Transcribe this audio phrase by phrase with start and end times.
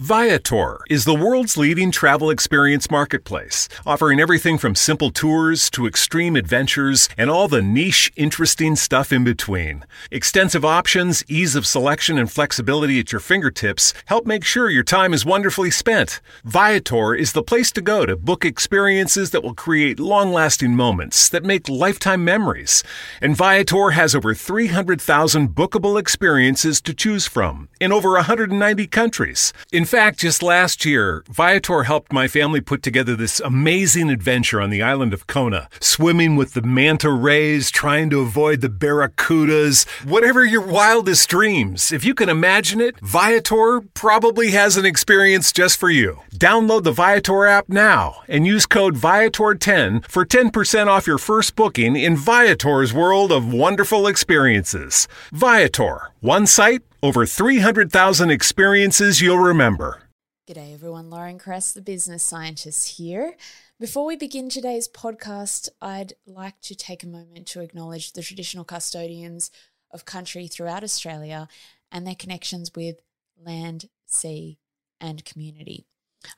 [0.00, 6.36] Viator is the world's leading travel experience marketplace, offering everything from simple tours to extreme
[6.36, 9.86] adventures and all the niche, interesting stuff in between.
[10.10, 15.14] Extensive options, ease of selection, and flexibility at your fingertips help make sure your time
[15.14, 16.20] is wonderfully spent.
[16.44, 21.30] Viator is the place to go to book experiences that will create long lasting moments
[21.30, 22.84] that make lifetime memories.
[23.22, 29.54] And Viator has over 300,000 bookable experiences to choose from in over 190 countries.
[29.72, 34.70] In fact, just last year, Viator helped my family put together this amazing adventure on
[34.70, 40.44] the island of Kona, swimming with the manta rays, trying to avoid the barracudas, whatever
[40.44, 41.92] your wildest dreams.
[41.92, 46.20] If you can imagine it, Viator probably has an experience just for you.
[46.34, 51.96] Download the Viator app now and use code Viator10 for 10% off your first booking
[51.96, 55.08] in Viator's world of wonderful experiences.
[55.32, 60.02] Viator, one site, over 300,000 experiences you'll remember.
[60.48, 63.36] G'day everyone, Lauren Kress, the business scientist here.
[63.78, 68.64] Before we begin today's podcast, I'd like to take a moment to acknowledge the traditional
[68.64, 69.52] custodians
[69.92, 71.46] of country throughout Australia
[71.92, 72.96] and their connections with
[73.40, 74.58] land, sea,
[75.00, 75.86] and community.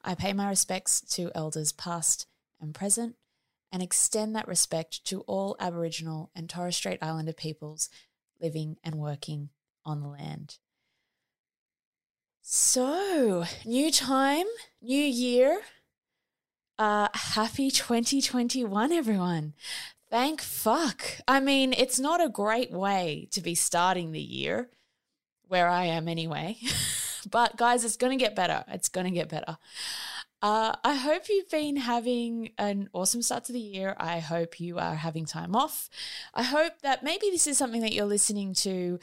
[0.04, 2.26] I pay my respects to elders past
[2.60, 3.16] and present
[3.72, 7.88] and extend that respect to all Aboriginal and Torres Strait Islander peoples
[8.38, 9.48] living and working
[9.88, 10.58] on the land.
[12.42, 14.46] So, new time,
[14.80, 15.60] new year.
[16.78, 19.54] Uh, happy 2021, everyone.
[20.10, 21.02] Thank fuck.
[21.26, 24.70] I mean, it's not a great way to be starting the year,
[25.48, 26.58] where I am anyway.
[27.30, 28.64] but, guys, it's going to get better.
[28.68, 29.58] It's going to get better.
[30.40, 33.96] Uh, I hope you've been having an awesome start to the year.
[33.98, 35.90] I hope you are having time off.
[36.32, 39.00] I hope that maybe this is something that you're listening to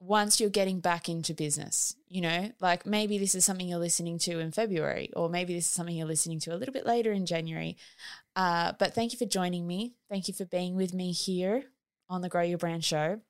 [0.00, 4.18] once you're getting back into business, you know, like maybe this is something you're listening
[4.18, 7.12] to in February, or maybe this is something you're listening to a little bit later
[7.12, 7.76] in January.
[8.36, 9.94] Uh, but thank you for joining me.
[10.08, 11.64] Thank you for being with me here
[12.08, 13.20] on the Grow Your Brand Show.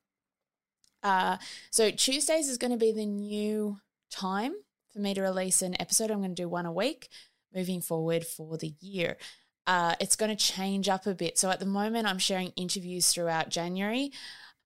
[1.02, 1.38] Uh,
[1.70, 3.78] so, Tuesdays is going to be the new
[4.10, 4.54] time
[4.92, 6.10] for me to release an episode.
[6.10, 7.08] I'm going to do one a week
[7.54, 9.16] moving forward for the year.
[9.66, 11.38] Uh, it's going to change up a bit.
[11.38, 14.12] So, at the moment, I'm sharing interviews throughout January.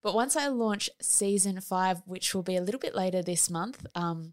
[0.03, 3.87] But once I launch season five, which will be a little bit later this month,
[3.95, 4.33] um,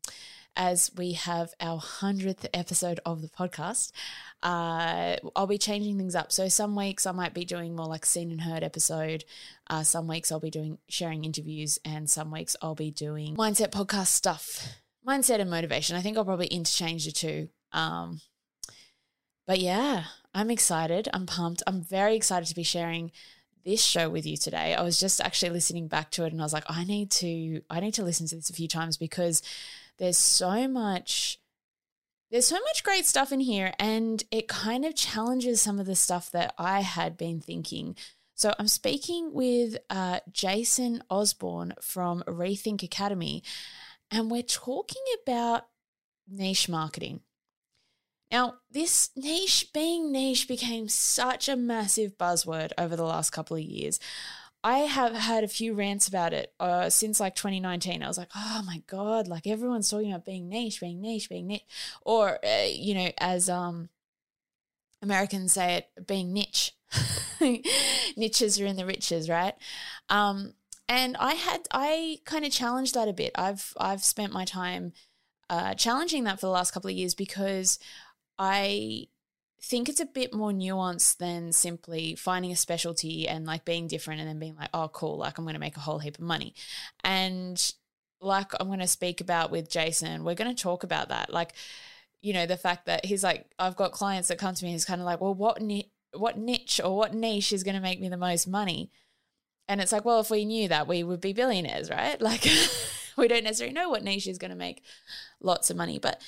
[0.55, 3.91] as we have our 100th episode of the podcast,
[4.41, 6.31] uh, I'll be changing things up.
[6.31, 9.25] So some weeks I might be doing more like seen and heard episode.
[9.67, 13.69] Uh, some weeks I'll be doing sharing interviews, and some weeks I'll be doing mindset
[13.69, 14.67] podcast stuff,
[15.07, 15.95] mindset and motivation.
[15.95, 17.49] I think I'll probably interchange the two.
[17.71, 18.21] Um,
[19.45, 21.07] but yeah, I'm excited.
[21.13, 21.63] I'm pumped.
[21.65, 23.11] I'm very excited to be sharing
[23.69, 24.73] this show with you today.
[24.73, 27.61] I was just actually listening back to it and I was like, I need to
[27.69, 29.43] I need to listen to this a few times because
[29.99, 31.39] there's so much
[32.31, 35.95] there's so much great stuff in here and it kind of challenges some of the
[35.95, 37.95] stuff that I had been thinking.
[38.33, 43.43] So I'm speaking with uh, Jason Osborn from Rethink Academy
[44.09, 45.67] and we're talking about
[46.27, 47.21] niche marketing.
[48.31, 53.63] Now, this niche, being niche, became such a massive buzzword over the last couple of
[53.63, 53.99] years.
[54.63, 58.03] I have had a few rants about it uh, since like 2019.
[58.03, 61.47] I was like, oh my God, like everyone's talking about being niche, being niche, being
[61.47, 61.65] niche.
[62.01, 63.89] Or, uh, you know, as um,
[65.01, 66.73] Americans say it, being niche.
[68.17, 69.53] Niches are in the riches, right?
[70.09, 70.53] Um,
[70.89, 73.31] and I had, I kind of challenged that a bit.
[73.35, 74.91] I've, I've spent my time
[75.49, 77.79] uh, challenging that for the last couple of years because
[78.39, 79.07] I
[79.61, 84.21] think it's a bit more nuanced than simply finding a specialty and like being different
[84.21, 86.23] and then being like, oh, cool, like I'm going to make a whole heap of
[86.23, 86.55] money.
[87.03, 87.73] And
[88.21, 91.31] like I'm going to speak about with Jason, we're going to talk about that.
[91.31, 91.53] Like,
[92.21, 94.85] you know, the fact that he's like, I've got clients that come to me, he's
[94.85, 97.99] kind of like, well, what, ni- what niche or what niche is going to make
[97.99, 98.91] me the most money?
[99.67, 102.19] And it's like, well, if we knew that, we would be billionaires, right?
[102.21, 102.47] Like,
[103.17, 104.81] we don't necessarily know what niche is going to make
[105.41, 105.99] lots of money.
[105.99, 106.21] But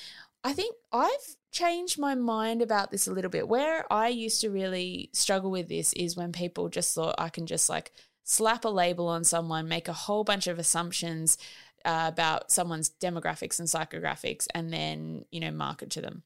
[0.44, 3.46] I think I've changed my mind about this a little bit.
[3.48, 7.46] Where I used to really struggle with this is when people just thought I can
[7.46, 7.92] just like
[8.24, 11.38] slap a label on someone, make a whole bunch of assumptions
[11.84, 16.22] uh, about someone's demographics and psychographics, and then, you know, market to them.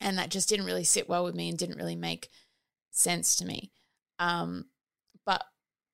[0.00, 2.28] And that just didn't really sit well with me and didn't really make
[2.92, 3.72] sense to me.
[4.20, 4.66] Um,
[5.26, 5.44] but,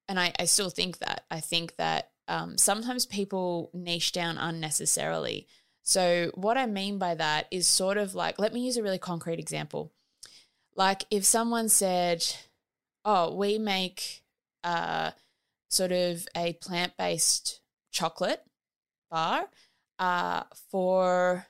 [0.08, 1.24] and I, I still think that.
[1.30, 5.46] I think that um, sometimes people niche down unnecessarily.
[5.84, 8.98] So, what I mean by that is sort of like, let me use a really
[8.98, 9.92] concrete example.
[10.74, 12.24] Like, if someone said,
[13.04, 14.22] Oh, we make
[14.62, 15.10] uh,
[15.68, 17.60] sort of a plant based
[17.92, 18.42] chocolate
[19.10, 19.48] bar
[19.98, 21.46] uh, for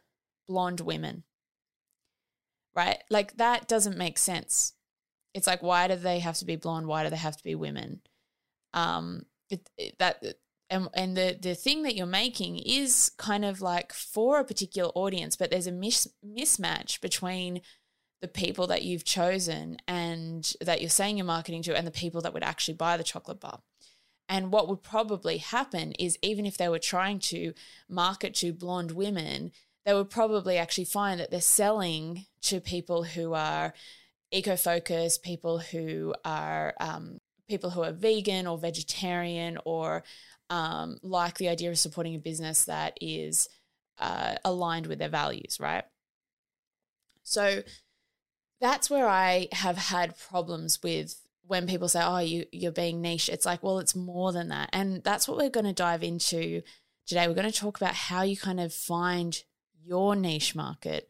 [0.49, 1.23] blonde women.
[2.75, 3.03] Right?
[3.09, 4.73] Like that doesn't make sense.
[5.33, 6.87] It's like why do they have to be blonde?
[6.87, 8.01] Why do they have to be women?
[8.73, 10.25] Um it, it, that
[10.75, 14.91] and and the the thing that you're making is kind of like for a particular
[14.95, 17.61] audience, but there's a mis- mismatch between
[18.21, 22.21] the people that you've chosen and that you're saying you're marketing to and the people
[22.23, 23.61] that would actually buy the chocolate bar.
[24.29, 27.53] And what would probably happen is even if they were trying to
[27.89, 29.53] market to blonde women,
[29.85, 33.75] they would probably actually find that they're selling to people who are
[34.31, 37.19] eco-focused, people who are um,
[37.49, 40.03] people who are vegan or vegetarian or
[40.55, 43.49] um, like the idea of supporting a business that is
[43.99, 45.83] uh, aligned with their values, right?
[47.25, 47.65] So
[48.61, 53.29] that's where I have had problems with when people say, "Oh, you you're being niche."
[53.29, 56.63] It's like, well, it's more than that, and that's what we're going to dive into
[57.05, 57.27] today.
[57.27, 59.37] We're going to talk about how you kind of find
[59.85, 61.09] your niche market,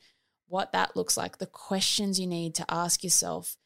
[0.48, 3.58] what that looks like, the questions you need to ask yourself.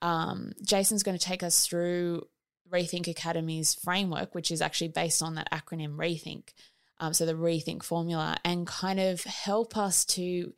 [0.00, 2.22] Um, Jason's going to take us through
[2.70, 6.52] Rethink Academy's framework, which is actually based on that acronym Rethink.
[6.98, 10.54] Um, so the Rethink formula, and kind of help us to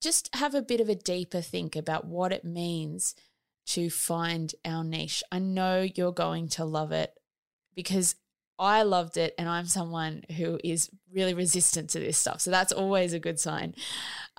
[0.00, 3.14] just have a bit of a deeper think about what it means
[3.66, 5.22] to find our niche.
[5.30, 7.14] I know you're going to love it
[7.74, 8.16] because
[8.58, 12.40] I loved it and I'm someone who is really resistant to this stuff.
[12.40, 13.74] So that's always a good sign.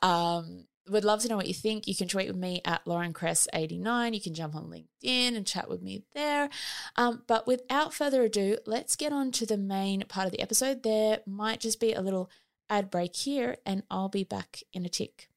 [0.02, 1.88] Um, would love to know what you think.
[1.88, 4.14] You can tweet with me at Lauren Kress89.
[4.14, 6.50] You can jump on LinkedIn and chat with me there.
[6.96, 10.84] Um, but without further ado, let's get on to the main part of the episode.
[10.84, 12.30] There might just be a little
[12.70, 15.30] ad break here, and I'll be back in a tick.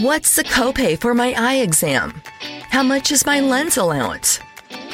[0.00, 2.22] What's the copay for my eye exam?
[2.70, 4.38] How much is my lens allowance?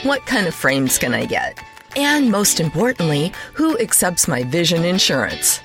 [0.02, 1.62] What kind of frames can I get?
[1.94, 5.60] And most importantly, who accepts my vision insurance?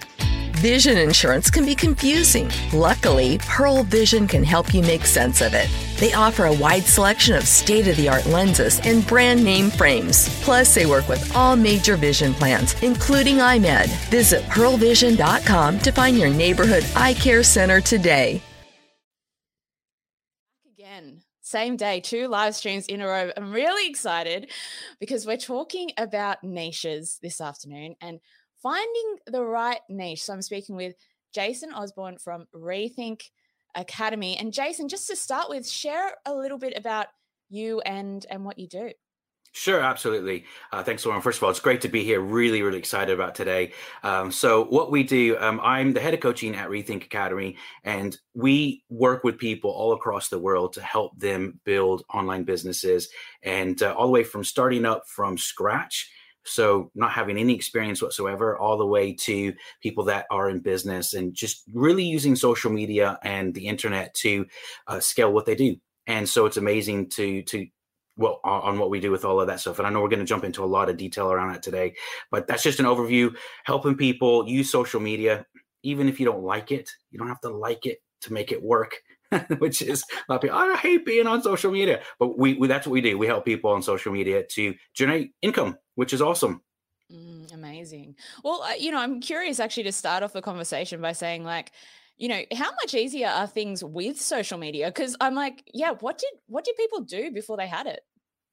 [0.62, 2.48] Vision insurance can be confusing.
[2.72, 5.68] Luckily, Pearle Vision can help you make sense of it.
[5.98, 10.30] They offer a wide selection of state of the art lenses and brand name frames.
[10.44, 13.88] Plus, they work with all major vision plans, including EyeMed.
[14.12, 18.40] Visit pearlevision.com to find your neighborhood eye care center today.
[20.78, 23.32] Again, same day, two live streams in a row.
[23.36, 24.52] I'm really excited
[25.00, 28.20] because we're talking about niches this afternoon and
[28.62, 30.24] finding the right niche.
[30.24, 30.96] So I'm speaking with
[31.34, 33.22] Jason Osborn from Rethink
[33.76, 34.38] Academy.
[34.38, 37.08] And Jason, just to start with, share a little bit about
[37.50, 38.92] you and and what you do.
[39.54, 40.46] Sure, absolutely.
[40.72, 41.22] Uh, thanks, Lauren.
[41.22, 42.22] First of all, it's great to be here.
[42.22, 43.74] Really, really excited about today.
[44.02, 48.18] Um, so, what we do, um, I'm the head of coaching at Rethink Academy, and
[48.34, 53.10] we work with people all across the world to help them build online businesses,
[53.44, 56.10] and uh, all the way from starting up from scratch
[56.46, 61.14] so not having any experience whatsoever all the way to people that are in business
[61.14, 64.46] and just really using social media and the internet to
[64.88, 65.76] uh, scale what they do.
[66.08, 67.68] And so it's amazing to to
[68.18, 69.80] well on what we do with all of that stuff.
[69.80, 71.96] And i know we're going to jump into a lot of detail around that today
[72.30, 73.34] but that's just an overview
[73.64, 75.46] helping people use social media
[75.84, 78.62] even if you don't like it you don't have to like it to make it
[78.62, 78.98] work
[79.60, 82.68] which is a lot of people, I hate being on social media, but we, we,
[82.68, 83.18] that's what we do.
[83.18, 86.64] We help people on social media to generate income, which is awesome.
[87.14, 88.16] Mm, amazing.
[88.44, 91.72] Well, uh, you know, I'm curious actually to start off the conversation by saying like,
[92.18, 94.88] you know, how much easier are things with social media?
[94.88, 98.02] Because I'm like, yeah, what did what did people do before they had it?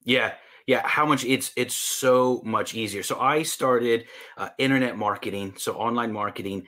[0.03, 0.33] Yeah,
[0.67, 4.05] yeah how much it's it's so much easier so i started
[4.37, 6.67] uh, internet marketing so online marketing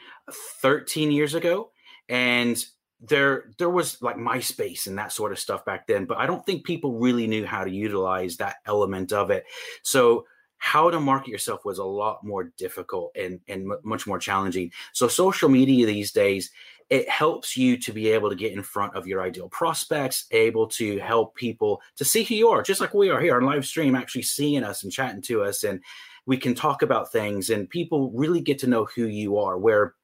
[0.62, 1.72] 13 years ago
[2.10, 2.66] and
[3.02, 6.46] there there was like MySpace and that sort of stuff back then, but I don't
[6.46, 9.46] think people really knew how to utilize that element of it.
[9.82, 10.26] So
[10.62, 14.72] how to market yourself was a lot more difficult and and much more challenging.
[14.94, 16.52] So social media these days
[16.92, 20.68] it helps you to be able to get in front of your ideal prospects, able
[20.68, 23.66] to help people to see who you are, just like we are here on live
[23.66, 25.82] stream, actually seeing us and chatting to us, and
[26.28, 29.58] we can talk about things, and people really get to know who you are.
[29.58, 29.96] Where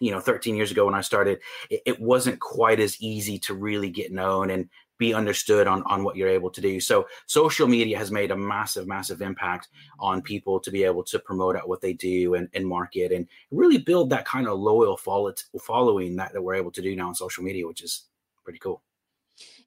[0.00, 1.38] you know 13 years ago when i started
[1.70, 6.04] it, it, wasn't quite as easy to really get known and be understood on, on
[6.04, 10.22] what you're able to do so social media has made a massive massive impact on
[10.22, 13.78] people to be able to promote out what they do and, and market and really
[13.78, 17.14] build that kind of loyal follow- following that, that we're able to do now on
[17.14, 18.04] social media which is
[18.44, 18.82] pretty cool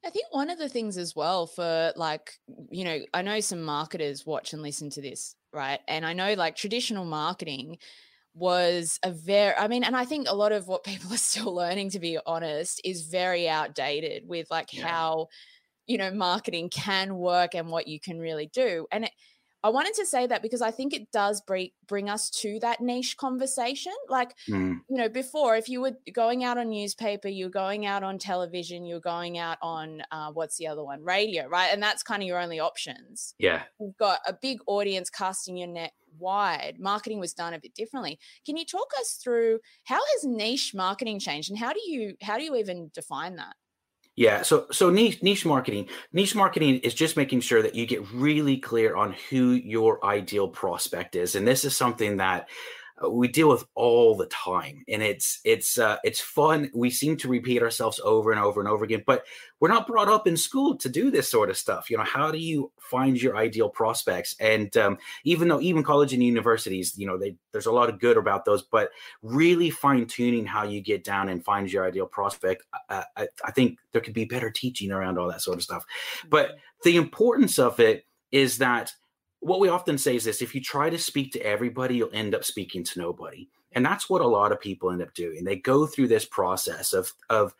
[0.04, 2.38] I think one of the things as well for like,
[2.70, 5.80] you know, I know some marketers watch and listen to this, right?
[5.86, 7.78] And I know like traditional marketing,
[8.34, 11.54] was a very i mean and i think a lot of what people are still
[11.54, 14.86] learning to be honest is very outdated with like yeah.
[14.86, 15.26] how
[15.86, 19.12] you know marketing can work and what you can really do and it,
[19.62, 22.80] I wanted to say that because I think it does bring bring us to that
[22.80, 23.92] niche conversation.
[24.08, 24.80] Like, mm.
[24.88, 28.86] you know, before if you were going out on newspaper, you're going out on television,
[28.86, 31.70] you're going out on uh, what's the other one, radio, right?
[31.72, 33.34] And that's kind of your only options.
[33.38, 36.76] Yeah, you've got a big audience casting your net wide.
[36.78, 38.18] Marketing was done a bit differently.
[38.46, 42.38] Can you talk us through how has niche marketing changed, and how do you how
[42.38, 43.56] do you even define that?
[44.16, 45.88] Yeah, so so niche niche marketing.
[46.12, 50.48] Niche marketing is just making sure that you get really clear on who your ideal
[50.48, 52.48] prospect is, and this is something that
[53.08, 56.70] we deal with all the time and it's it's uh, it's fun.
[56.74, 59.24] We seem to repeat ourselves over and over and over again but
[59.60, 61.90] we're not brought up in school to do this sort of stuff.
[61.90, 64.34] You know how do you find your ideal prospects?
[64.40, 68.00] And um, even though even college and universities you know they, there's a lot of
[68.00, 68.90] good about those but
[69.22, 73.50] really fine tuning how you get down and find your ideal prospect uh, I, I
[73.50, 75.84] think there could be better teaching around all that sort of stuff.
[76.28, 76.58] But mm-hmm.
[76.84, 78.92] the importance of it is that
[79.40, 82.34] what we often say is this if you try to speak to everybody, you'll end
[82.34, 83.48] up speaking to nobody.
[83.72, 85.44] And that's what a lot of people end up doing.
[85.44, 87.54] They go through this process of, of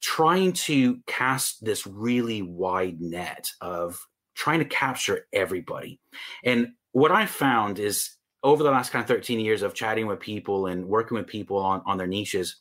[0.00, 5.98] trying to cast this really wide net of trying to capture everybody.
[6.44, 10.20] And what I found is over the last kind of 13 years of chatting with
[10.20, 12.56] people and working with people on, on their niches,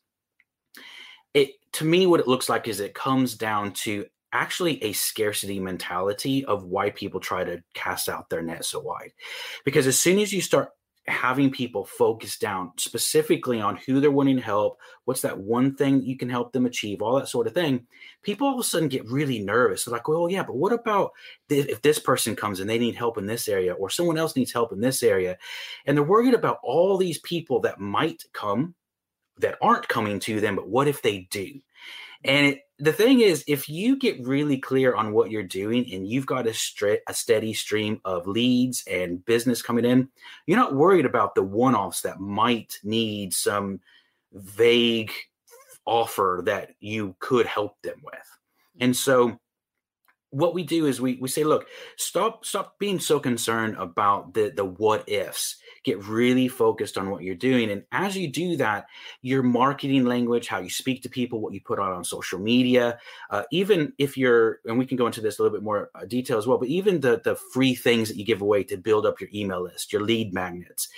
[1.33, 5.59] it to me what it looks like is it comes down to actually a scarcity
[5.59, 9.11] mentality of why people try to cast out their net so wide.
[9.63, 10.69] Because as soon as you start
[11.07, 16.01] having people focus down specifically on who they're wanting to help, what's that one thing
[16.01, 17.85] you can help them achieve, all that sort of thing,
[18.23, 19.85] people all of a sudden get really nervous.
[19.85, 21.11] They're like, well, yeah, but what about
[21.47, 24.51] if this person comes and they need help in this area or someone else needs
[24.51, 25.37] help in this area?
[25.85, 28.73] And they're worried about all these people that might come
[29.37, 31.61] that aren't coming to them, but what if they do?
[32.23, 36.07] And it, the thing is, if you get really clear on what you're doing and
[36.07, 36.53] you've got a,
[37.07, 40.09] a steady stream of leads and business coming in,
[40.45, 43.79] you're not worried about the one offs that might need some
[44.33, 45.11] vague
[45.85, 48.39] offer that you could help them with.
[48.81, 49.39] And so
[50.35, 51.65] what we do is we we say, look,
[51.95, 55.55] stop stop being so concerned about the the what ifs.
[55.85, 58.87] Get really focused on what you're doing, and as you do that,
[59.21, 62.99] your marketing language, how you speak to people, what you put out on social media,
[63.29, 66.03] uh, even if you're, and we can go into this a little bit more uh,
[66.05, 69.05] detail as well, but even the the free things that you give away to build
[69.05, 70.89] up your email list, your lead magnets,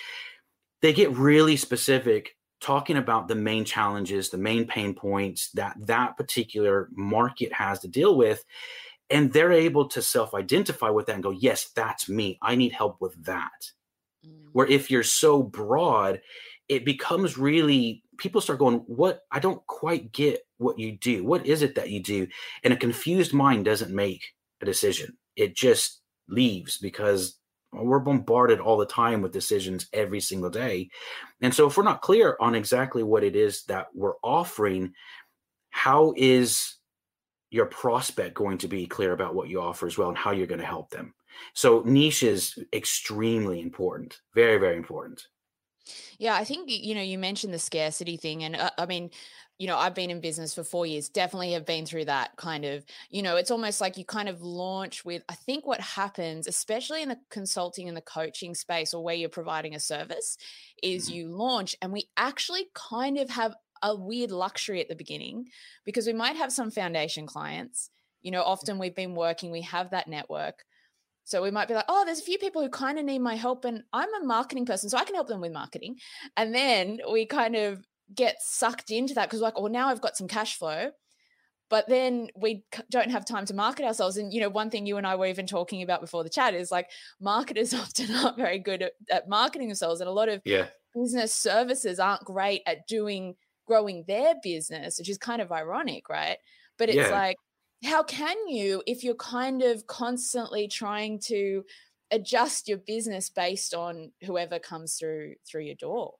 [0.81, 6.17] they get really specific talking about the main challenges the main pain points that that
[6.17, 8.43] particular market has to deal with
[9.09, 12.37] and they're able to self-identify with that and go yes that's me.
[12.41, 13.71] I need help with that.
[14.25, 14.49] Mm.
[14.51, 16.21] where if you're so broad
[16.69, 19.21] it becomes really people start going what?
[19.31, 21.23] I don't quite get what you do.
[21.23, 22.27] What is it that you do?
[22.63, 25.17] And a confused mind doesn't make a decision.
[25.35, 27.37] It just leaves because
[27.71, 30.89] we're bombarded all the time with decisions every single day.
[31.41, 34.93] And so if we're not clear on exactly what it is that we're offering
[35.69, 36.76] how is
[37.49, 40.47] your prospect going to be clear about what you offer as well and how you're
[40.47, 41.13] going to help them.
[41.53, 45.27] So niche is extremely important, very very important.
[46.17, 49.11] Yeah, I think you know you mentioned the scarcity thing, and uh, I mean,
[49.59, 51.09] you know, I've been in business for four years.
[51.09, 52.85] Definitely have been through that kind of.
[53.09, 55.23] You know, it's almost like you kind of launch with.
[55.29, 59.29] I think what happens, especially in the consulting and the coaching space, or where you're
[59.29, 60.37] providing a service,
[60.83, 61.15] is mm-hmm.
[61.15, 65.45] you launch, and we actually kind of have a weird luxury at the beginning
[65.85, 67.89] because we might have some foundation clients.
[68.21, 68.47] You know, mm.
[68.47, 70.63] often we've been working, we have that network.
[71.27, 73.35] So we might be like, oh, there's a few people who kind of need my
[73.35, 75.97] help, and I'm a marketing person, so I can help them with marketing.
[76.37, 80.15] And then we kind of get sucked into that because, like, oh, now I've got
[80.15, 80.91] some cash flow,
[81.69, 84.15] but then we don't have time to market ourselves.
[84.15, 86.53] And you know, one thing you and I were even talking about before the chat
[86.53, 90.41] is like marketers often aren't very good at, at marketing themselves, and a lot of
[90.45, 90.67] yeah.
[90.95, 93.35] business services aren't great at doing
[93.67, 96.37] growing their business, which is kind of ironic, right?
[96.77, 97.09] But it's yeah.
[97.09, 97.37] like,
[97.83, 101.63] how can you if you're kind of constantly trying to
[102.11, 106.15] adjust your business based on whoever comes through through your door?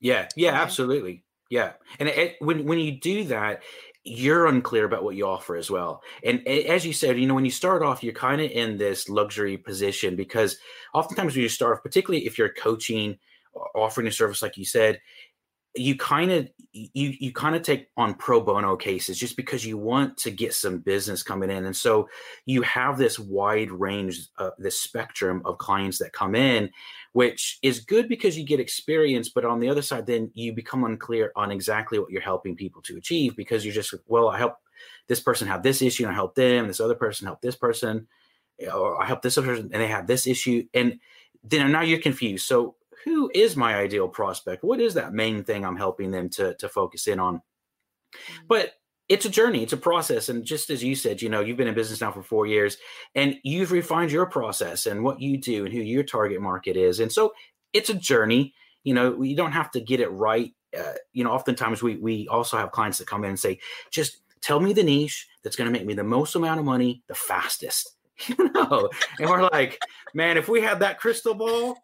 [0.00, 0.58] Yeah, yeah, okay.
[0.58, 1.24] absolutely.
[1.50, 3.62] Yeah, and it, when when you do that,
[4.02, 6.02] you're unclear about what you offer as well.
[6.24, 9.08] And as you said, you know, when you start off, you're kind of in this
[9.08, 10.58] luxury position because
[10.94, 13.18] oftentimes when you start off, particularly if you're coaching,
[13.74, 15.00] offering a service like you said,
[15.76, 19.78] you kind of you you kind of take on pro bono cases just because you
[19.78, 22.08] want to get some business coming in and so
[22.44, 26.70] you have this wide range of this spectrum of clients that come in
[27.12, 30.84] which is good because you get experience but on the other side then you become
[30.84, 34.56] unclear on exactly what you're helping people to achieve because you're just well i help
[35.08, 38.06] this person have this issue and i help them this other person help this person
[38.72, 40.66] or I help this other person and they have this issue.
[40.74, 40.98] And
[41.44, 42.46] then now you're confused.
[42.46, 42.76] So
[43.06, 44.64] who is my ideal prospect?
[44.64, 47.36] What is that main thing I'm helping them to, to focus in on?
[47.36, 48.46] Mm-hmm.
[48.48, 48.72] But
[49.08, 50.28] it's a journey, it's a process.
[50.28, 52.76] And just as you said, you know, you've been in business now for four years
[53.14, 56.98] and you've refined your process and what you do and who your target market is.
[56.98, 57.32] And so
[57.72, 58.52] it's a journey.
[58.82, 60.52] You know, you don't have to get it right.
[60.76, 63.60] Uh, you know, oftentimes we we also have clients that come in and say,
[63.92, 67.02] just tell me the niche that's going to make me the most amount of money
[67.06, 67.92] the fastest.
[68.28, 69.78] You know, and we're like,
[70.14, 71.76] man, if we had that crystal ball,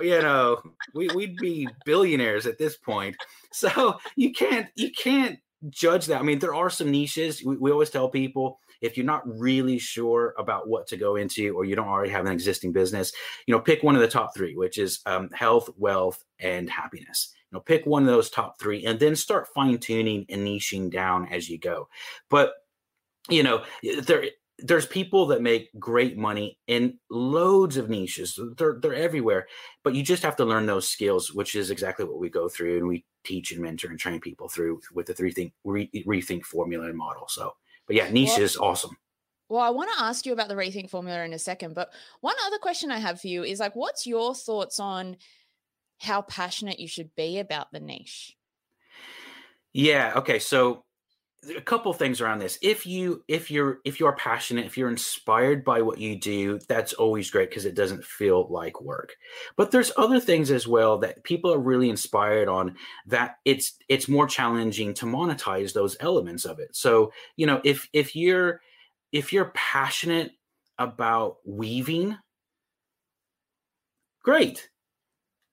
[0.00, 0.62] you know,
[0.94, 3.16] we, we'd be billionaires at this point.
[3.52, 6.20] So you can't you can't judge that.
[6.20, 7.44] I mean, there are some niches.
[7.44, 11.54] We, we, always tell people if you're not really sure about what to go into,
[11.56, 13.12] or you don't already have an existing business,
[13.46, 17.34] you know, pick one of the top three, which is um, health, wealth, and happiness.
[17.50, 20.90] You know, pick one of those top three, and then start fine tuning and niching
[20.90, 21.88] down as you go.
[22.28, 22.52] But
[23.28, 23.64] you know,
[24.02, 24.24] there
[24.62, 28.38] there's people that make great money in loads of niches.
[28.56, 29.46] They're they're everywhere,
[29.82, 32.78] but you just have to learn those skills, which is exactly what we go through
[32.78, 36.44] and we teach and mentor and train people through with the three think re, rethink
[36.44, 37.26] formula and model.
[37.28, 37.54] So,
[37.86, 38.96] but yeah, niche well, is awesome.
[39.48, 42.36] Well, I want to ask you about the rethink formula in a second, but one
[42.46, 45.16] other question I have for you is like, what's your thoughts on
[45.98, 48.36] how passionate you should be about the niche?
[49.72, 50.12] Yeah.
[50.16, 50.38] Okay.
[50.38, 50.84] So
[51.56, 52.58] a couple things around this.
[52.60, 56.92] If you if you're if you're passionate if you're inspired by what you do that's
[56.92, 59.14] always great because it doesn't feel like work.
[59.56, 64.08] But there's other things as well that people are really inspired on that it's it's
[64.08, 66.76] more challenging to monetize those elements of it.
[66.76, 68.60] So you know if if you're
[69.12, 70.32] if you're passionate
[70.78, 72.16] about weaving
[74.22, 74.68] great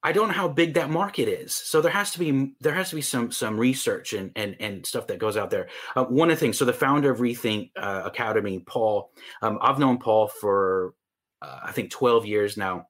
[0.07, 1.53] I don't know how big that market is.
[1.53, 4.85] So there has to be there has to be some some research and and and
[4.85, 5.67] stuff that goes out there.
[5.97, 6.57] Uh, one of the things.
[6.57, 9.11] So the founder of Rethink uh, Academy, Paul,
[9.41, 10.93] um, I've known Paul for
[11.41, 12.87] uh, I think twelve years now,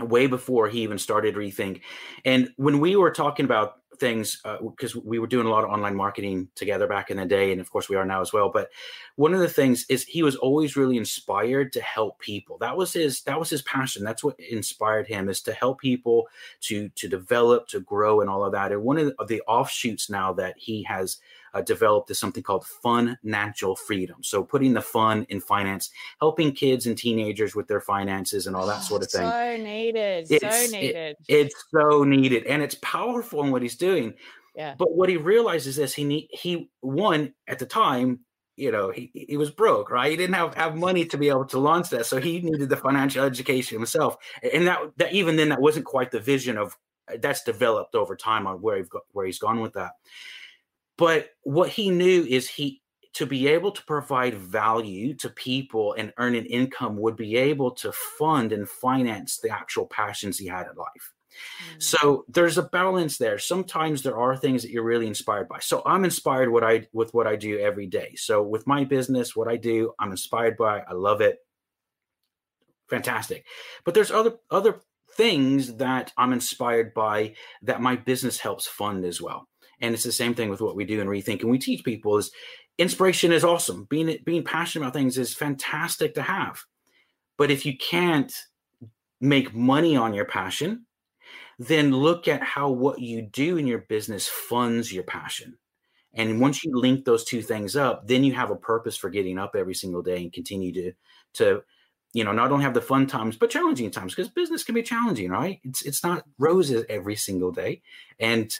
[0.00, 1.82] way before he even started Rethink.
[2.24, 5.70] And when we were talking about things because uh, we were doing a lot of
[5.70, 8.50] online marketing together back in the day and of course we are now as well
[8.50, 8.70] but
[9.16, 12.56] one of the things is he was always really inspired to help people.
[12.58, 14.02] That was his that was his passion.
[14.02, 16.26] That's what inspired him is to help people
[16.62, 20.32] to to develop to grow and all of that and one of the offshoots now
[20.34, 21.18] that he has
[21.54, 24.22] uh, developed is something called Funancial freedom.
[24.22, 28.66] So putting the fun in finance, helping kids and teenagers with their finances and all
[28.66, 29.28] that sort of thing.
[29.28, 30.26] So needed.
[30.30, 31.16] It's, so needed.
[31.28, 34.14] It, it's so needed, and it's powerful in what he's doing.
[34.54, 34.74] Yeah.
[34.76, 38.20] But what he realizes is he need he one at the time
[38.56, 41.46] you know he, he was broke right he didn't have, have money to be able
[41.46, 44.16] to launch that so he needed the financial education himself
[44.52, 46.76] and that that even then that wasn't quite the vision of
[47.20, 49.92] that's developed over time on where he got where he's gone with that
[51.00, 52.82] but what he knew is he
[53.14, 57.70] to be able to provide value to people and earn an income would be able
[57.70, 61.12] to fund and finance the actual passions he had in life.
[61.72, 61.82] Mm.
[61.82, 63.38] So there's a balance there.
[63.38, 65.60] Sometimes there are things that you're really inspired by.
[65.60, 68.14] So I'm inspired what I with what I do every day.
[68.16, 70.80] So with my business, what I do, I'm inspired by.
[70.80, 71.38] I love it.
[72.90, 73.46] Fantastic.
[73.86, 74.82] But there's other other
[75.16, 79.46] things that I'm inspired by that my business helps fund as well
[79.80, 81.40] and it's the same thing with what we do in rethink.
[81.40, 82.30] And we teach people is
[82.78, 83.86] inspiration is awesome.
[83.90, 86.62] Being being passionate about things is fantastic to have.
[87.36, 88.32] But if you can't
[89.20, 90.86] make money on your passion
[91.60, 95.58] then look at how what you do in your business funds your passion.
[96.14, 96.40] And mm-hmm.
[96.40, 99.54] once you link those two things up then you have a purpose for getting up
[99.54, 100.92] every single day and continue to
[101.34, 101.62] to
[102.14, 104.82] you know not only have the fun times but challenging times because business can be
[104.82, 105.60] challenging right?
[105.62, 107.82] It's it's not roses every single day.
[108.18, 108.50] And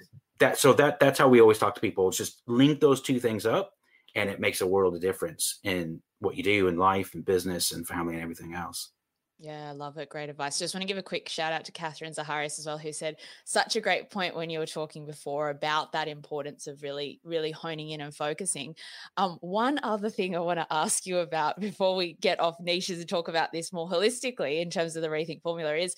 [0.41, 2.09] that so that that's how we always talk to people.
[2.09, 3.73] It's just link those two things up,
[4.15, 7.73] and it makes a world of difference in what you do in life and business
[7.73, 8.91] and family and everything else.
[9.43, 10.11] Yeah, I love it.
[10.11, 10.59] Great advice.
[10.59, 13.17] Just want to give a quick shout out to Catherine Zaharis as well, who said
[13.47, 17.51] such a great point when you were talking before about that importance of really, really
[17.51, 18.75] honing in and focusing.
[19.17, 23.01] Um, one other thing I want to ask you about before we get off niches
[23.01, 25.95] and talk about this more holistically in terms of the rethink formula is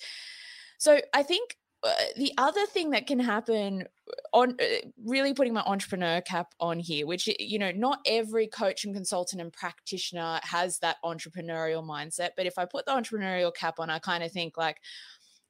[0.77, 3.85] so I think uh, the other thing that can happen
[4.31, 4.65] on uh,
[5.05, 9.41] really putting my entrepreneur cap on here which you know not every coach and consultant
[9.41, 13.99] and practitioner has that entrepreneurial mindset but if i put the entrepreneurial cap on i
[13.99, 14.77] kind of think like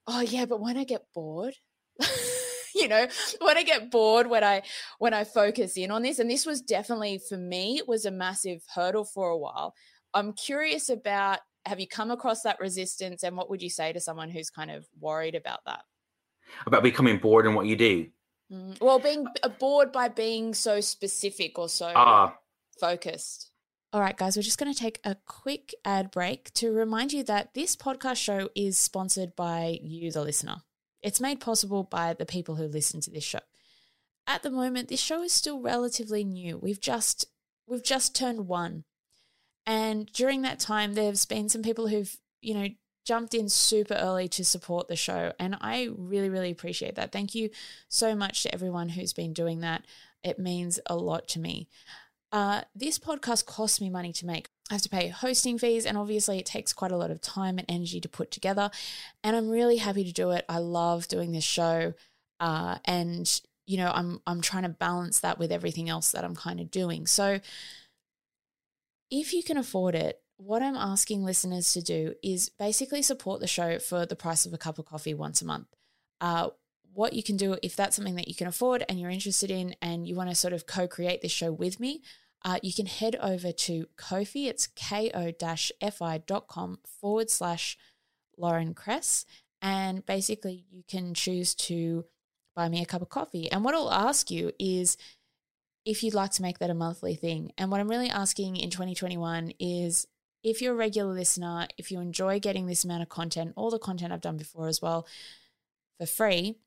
[0.08, 1.56] oh yeah but when i get bored
[2.76, 3.08] you know
[3.40, 4.62] when i get bored when i
[5.00, 8.12] when i focus in on this and this was definitely for me it was a
[8.12, 9.74] massive hurdle for a while.
[10.14, 14.00] I'm curious about have you come across that resistance and what would you say to
[14.00, 15.84] someone who's kind of worried about that
[16.66, 18.08] about becoming bored in what you do.
[18.52, 18.80] Mm.
[18.82, 19.28] Well, being
[19.60, 22.36] bored by being so specific or so ah.
[22.80, 23.50] focused.
[23.92, 27.24] All right, guys, we're just going to take a quick ad break to remind you
[27.26, 30.64] that this podcast show is sponsored by you, the listener.
[31.04, 33.42] It's made possible by the people who listen to this show.
[34.26, 36.58] At the moment, this show is still relatively new.
[36.58, 37.26] We've just
[37.68, 38.86] we've just turned one.
[39.66, 42.68] And during that time, there's been some people who've, you know,
[43.06, 45.34] jumped in super early to support the show.
[45.40, 47.12] And I really, really appreciate that.
[47.12, 47.50] Thank you
[47.90, 49.86] so much to everyone who's been doing that.
[50.24, 51.68] It means a lot to me.
[52.32, 54.50] Uh, this podcast costs me money to make.
[54.72, 57.60] I have to pay hosting fees, and obviously, it takes quite a lot of time
[57.60, 58.72] and energy to put together.
[59.24, 60.44] And I'm really happy to do it.
[60.50, 61.94] I love doing this show,
[62.40, 63.30] uh, and
[63.68, 66.72] you know, I'm I'm trying to balance that with everything else that I'm kind of
[66.72, 67.06] doing.
[67.06, 67.40] So,
[69.12, 73.48] if you can afford it, what I'm asking listeners to do is basically support the
[73.48, 75.68] show for the price of a cup of coffee once a month.
[76.20, 76.50] Uh,
[76.94, 79.76] what you can do if that's something that you can afford and you're interested in,
[79.82, 82.02] and you want to sort of co-create this show with me
[82.46, 84.48] uh, you can head over to Ko-fi.
[84.48, 85.60] It's ko-fi.com
[87.00, 87.78] forward slash
[88.38, 89.26] Lauren Kress.
[89.62, 92.06] And basically, you can choose to
[92.56, 93.50] buy me a cup of coffee.
[93.50, 94.98] And what I'll ask you is
[95.86, 97.54] if you'd like to make that a monthly thing.
[97.58, 100.06] And what I'm really asking in 2021 is
[100.44, 103.80] if you're a regular listener, if you enjoy getting this amount of content, all the
[103.80, 105.08] content I've done before as well,
[105.98, 106.58] for free,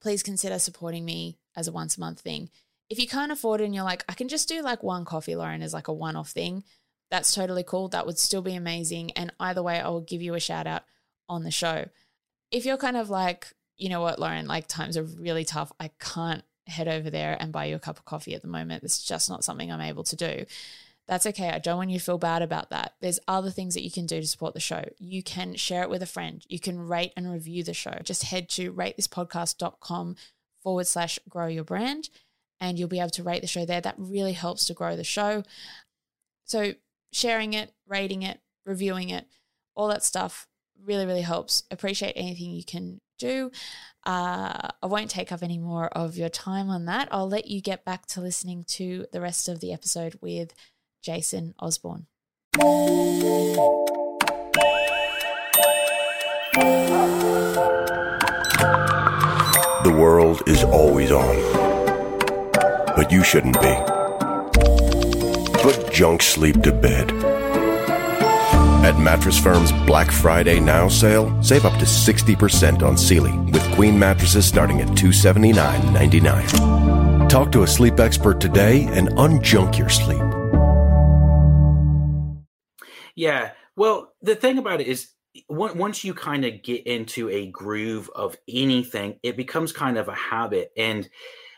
[0.00, 2.50] please consider supporting me as a once a month thing
[2.88, 5.36] if you can't afford it and you're like, I can just do like one coffee,
[5.36, 6.64] Lauren, as like a one off thing,
[7.10, 7.88] that's totally cool.
[7.88, 9.12] That would still be amazing.
[9.12, 10.82] And either way, I will give you a shout out
[11.28, 11.88] on the show.
[12.50, 15.72] If you're kind of like, you know what, Lauren, like times are really tough.
[15.80, 18.84] I can't head over there and buy you a cup of coffee at the moment.
[18.84, 20.46] It's just not something I'm able to do.
[21.08, 21.50] That's okay.
[21.50, 22.94] I don't want you to feel bad about that.
[23.00, 24.84] There's other things that you can do to support the show.
[24.98, 26.44] You can share it with a friend.
[26.48, 27.98] You can rate and review the show.
[28.02, 30.16] Just head to ratethispodcast.com
[30.62, 32.08] forward slash grow your brand
[32.60, 33.80] and you'll be able to rate the show there.
[33.80, 35.44] That really helps to grow the show.
[36.44, 36.74] So,
[37.12, 39.26] sharing it, rating it, reviewing it,
[39.74, 40.48] all that stuff
[40.84, 41.64] really, really helps.
[41.70, 43.50] Appreciate anything you can do.
[44.04, 47.08] Uh, I won't take up any more of your time on that.
[47.10, 50.52] I'll let you get back to listening to the rest of the episode with
[51.06, 52.06] Jason Osborn.
[59.84, 61.36] The world is always on
[62.96, 63.76] but you shouldn't be.
[65.60, 67.12] Put junk sleep to bed.
[68.84, 73.98] At Mattress Firm's Black Friday Now sale, save up to 60% on Sealy with queen
[73.98, 77.28] mattresses starting at $279.99.
[77.28, 80.25] Talk to a sleep expert today and unjunk your sleep.
[83.16, 83.52] Yeah.
[83.74, 85.10] Well, the thing about it is,
[85.48, 90.14] once you kind of get into a groove of anything, it becomes kind of a
[90.14, 90.70] habit.
[90.78, 91.08] And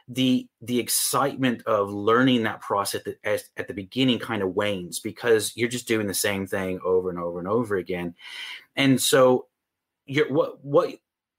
[0.09, 5.01] the the excitement of learning that process at the, at the beginning kind of wanes
[5.01, 8.14] because you're just doing the same thing over and over and over again
[8.75, 9.47] and so
[10.07, 10.94] you're what what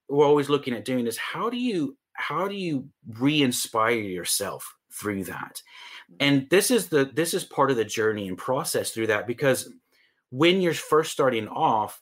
[0.08, 5.24] we're always looking at doing is how do you how do you re-inspire yourself through
[5.24, 5.64] that
[6.12, 6.16] mm-hmm.
[6.20, 9.74] and this is the this is part of the journey and process through that because
[10.32, 12.02] when you're first starting off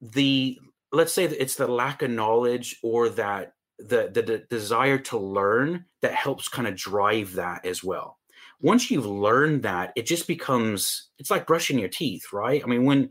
[0.00, 0.58] the
[0.92, 5.84] let's say it's the lack of knowledge or that the, the, the desire to learn
[6.02, 8.18] that helps kind of drive that as well.
[8.60, 12.62] Once you've learned that it just becomes it's like brushing your teeth right?
[12.62, 13.10] I mean when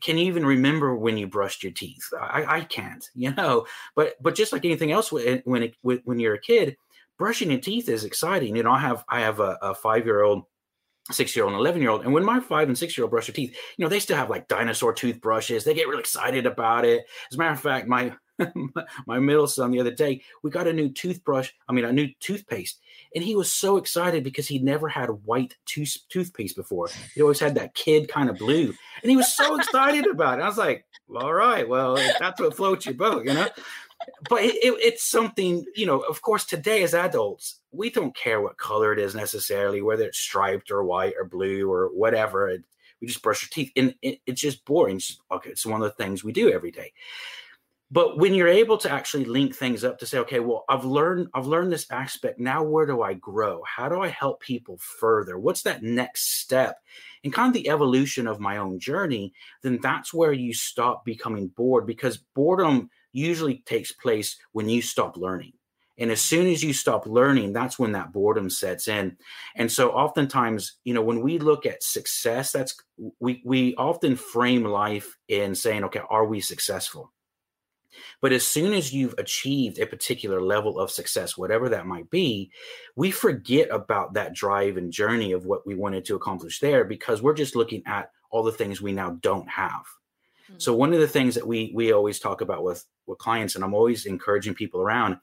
[0.00, 2.04] can you even remember when you brushed your teeth?
[2.20, 3.66] I, I can't you know?
[3.94, 6.76] But but just like anything else when it, when you're a kid
[7.18, 8.56] brushing your teeth is exciting.
[8.56, 10.44] You know i have i have a, a five year old
[11.10, 13.10] six year old and 11 year old and when my five and six year old
[13.10, 16.46] brush their teeth you know they still have like dinosaur toothbrushes they get really excited
[16.46, 18.12] about it as a matter of fact my
[19.06, 22.08] my middle son the other day, we got a new toothbrush, I mean, a new
[22.20, 22.80] toothpaste.
[23.14, 26.88] And he was so excited because he'd never had white tooth, toothpaste before.
[27.14, 28.74] He always had that kid kind of blue.
[29.02, 30.42] And he was so excited about it.
[30.42, 33.48] I was like, all right, well, that's what floats your boat, you know?
[34.28, 38.40] But it, it, it's something, you know, of course, today as adults, we don't care
[38.40, 42.48] what color it is necessarily, whether it's striped or white or blue or whatever.
[42.48, 42.64] It,
[43.00, 43.72] we just brush our teeth.
[43.76, 44.96] And it, it's just boring.
[44.96, 46.92] It's okay, it's one of the things we do every day
[47.90, 51.28] but when you're able to actually link things up to say okay well i've learned
[51.34, 55.38] i've learned this aspect now where do i grow how do i help people further
[55.38, 56.78] what's that next step
[57.24, 61.48] and kind of the evolution of my own journey then that's where you stop becoming
[61.48, 65.52] bored because boredom usually takes place when you stop learning.
[65.98, 69.16] And as soon as you stop learning that's when that boredom sets in.
[69.54, 72.76] And so oftentimes you know when we look at success that's
[73.18, 77.12] we we often frame life in saying okay are we successful?
[78.20, 82.50] But as soon as you've achieved a particular level of success, whatever that might be,
[82.94, 87.22] we forget about that drive and journey of what we wanted to accomplish there because
[87.22, 89.84] we're just looking at all the things we now don't have.
[90.48, 90.58] Mm-hmm.
[90.58, 93.64] So one of the things that we we always talk about with with clients, and
[93.64, 95.18] I'm always encouraging people around,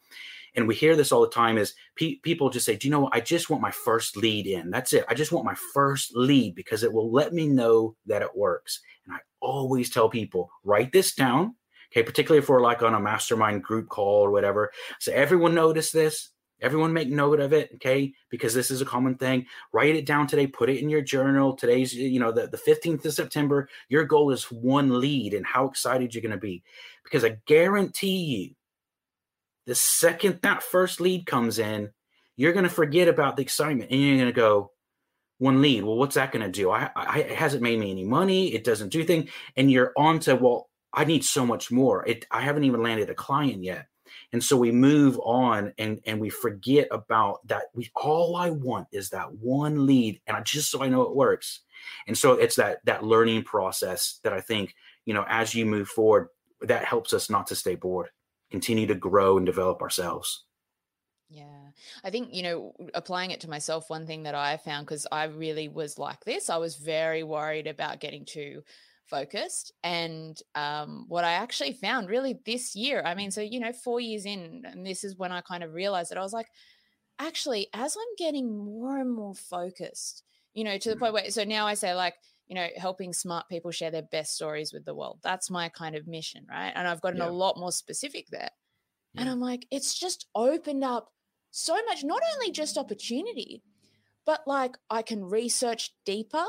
[0.55, 3.01] and we hear this all the time is pe- people just say, "Do you know
[3.01, 3.15] what?
[3.15, 4.69] I just want my first lead in.
[4.69, 5.05] That's it.
[5.07, 8.81] I just want my first lead because it will let me know that it works."
[9.05, 11.55] And I always tell people, write this down
[11.93, 14.71] Okay, particularly if we're like on a mastermind group call or whatever.
[14.99, 16.29] So everyone notice this.
[16.63, 18.13] Everyone make note of it, okay?
[18.29, 19.45] Because this is a common thing.
[19.73, 20.47] Write it down today.
[20.47, 21.55] Put it in your journal.
[21.55, 23.67] Today's, you know, the, the 15th of September.
[23.89, 26.63] Your goal is one lead and how excited you're going to be.
[27.03, 28.55] Because I guarantee you,
[29.67, 31.91] the second that first lead comes in,
[32.37, 34.71] you're going to forget about the excitement and you're going to go,
[35.39, 35.83] one lead.
[35.83, 36.71] Well, what's that going to do?
[36.71, 38.53] I, I, it hasn't made me any money.
[38.53, 39.27] It doesn't do thing.
[39.57, 42.07] And you're on to, well, I need so much more.
[42.07, 43.87] It, I haven't even landed a client yet.
[44.33, 47.65] And so we move on and, and we forget about that.
[47.73, 50.19] We all I want is that one lead.
[50.25, 51.61] And I just so I know it works.
[52.07, 55.87] And so it's that that learning process that I think, you know, as you move
[55.87, 56.29] forward,
[56.61, 58.09] that helps us not to stay bored,
[58.49, 60.45] continue to grow and develop ourselves.
[61.29, 61.45] Yeah.
[62.03, 65.25] I think, you know, applying it to myself, one thing that I found, because I
[65.25, 68.63] really was like this, I was very worried about getting too
[69.09, 69.73] focused.
[69.83, 73.99] And um, what I actually found really this year, I mean, so, you know, four
[73.99, 76.47] years in, and this is when I kind of realized that I was like,
[77.19, 80.99] actually, as I'm getting more and more focused, you know, to the mm.
[80.99, 82.15] point where, so now I say, like,
[82.47, 85.19] you know, helping smart people share their best stories with the world.
[85.23, 86.71] That's my kind of mission, right?
[86.75, 87.29] And I've gotten yeah.
[87.29, 88.49] a lot more specific there.
[89.13, 89.21] Yeah.
[89.21, 91.09] And I'm like, it's just opened up
[91.51, 93.63] so much, not only just opportunity,
[94.25, 96.45] but like I can research deeper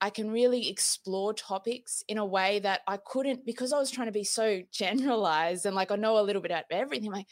[0.00, 4.08] I can really explore topics in a way that I couldn't because I was trying
[4.08, 7.10] to be so generalized and like I know a little bit about everything.
[7.10, 7.26] Like,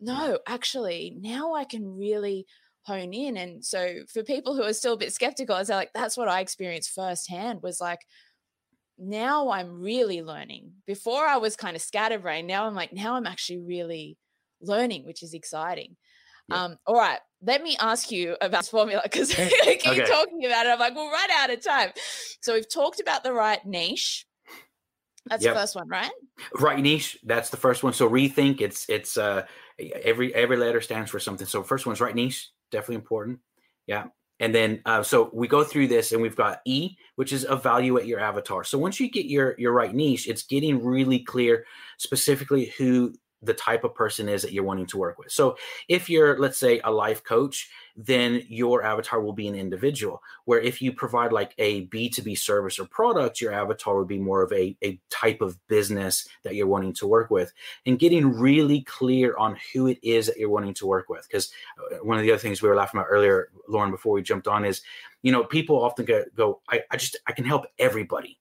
[0.00, 2.46] no, actually, now I can really
[2.84, 3.36] hone in.
[3.36, 6.28] And so for people who are still a bit skeptical, I say like that's what
[6.28, 8.00] I experienced firsthand was like
[8.98, 10.72] now I'm really learning.
[10.86, 12.46] Before I was kind of scatterbrained.
[12.46, 14.16] Now I'm like, now I'm actually really
[14.60, 15.96] learning, which is exciting.
[16.48, 16.64] Yeah.
[16.64, 19.44] Um, all right, let me ask you about formula because we
[19.76, 20.04] keep okay.
[20.04, 20.70] talking about it.
[20.70, 21.90] I'm like, we'll run out of time.
[22.40, 24.26] So we've talked about the right niche.
[25.26, 25.54] That's yep.
[25.54, 26.10] the first one, right?
[26.58, 27.18] Right niche.
[27.22, 27.92] That's the first one.
[27.92, 28.60] So rethink.
[28.60, 29.46] It's it's uh
[29.78, 31.46] every every letter stands for something.
[31.46, 32.50] So first one's right niche.
[32.72, 33.38] Definitely important.
[33.86, 34.06] Yeah.
[34.40, 38.06] And then uh, so we go through this and we've got E, which is evaluate
[38.06, 38.64] your avatar.
[38.64, 41.64] So once you get your your right niche, it's getting really clear
[41.98, 45.32] specifically who the type of person is that you're wanting to work with.
[45.32, 45.56] So
[45.88, 50.22] if you're, let's say, a life coach, then your avatar will be an individual.
[50.44, 54.42] Where if you provide like a B2B service or product, your avatar would be more
[54.42, 57.52] of a, a type of business that you're wanting to work with.
[57.84, 61.26] And getting really clear on who it is that you're wanting to work with.
[61.28, 64.22] Because uh, one of the other things we were laughing about earlier, Lauren, before we
[64.22, 64.82] jumped on is,
[65.22, 68.38] you know, people often go, go I, I just, I can help everybody.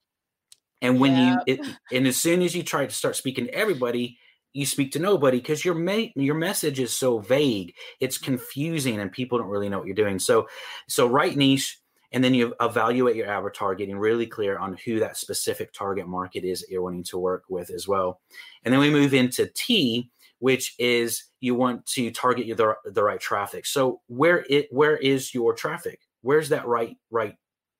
[0.81, 1.59] And when you, it,
[1.91, 4.17] and as soon as you try to start speaking to everybody,
[4.53, 9.11] you speak to nobody because your ma- your message is so vague it's confusing and
[9.11, 10.19] people don't really know what you're doing.
[10.19, 10.47] So
[10.87, 11.79] so right niche
[12.11, 16.43] and then you evaluate your avatar getting really clear on who that specific target market
[16.43, 18.19] is that you're wanting to work with as well.
[18.63, 20.09] And then we move into t
[20.39, 23.63] which is you want to target the, the right traffic.
[23.65, 25.99] So where it where is your traffic?
[26.21, 27.35] Where's that right right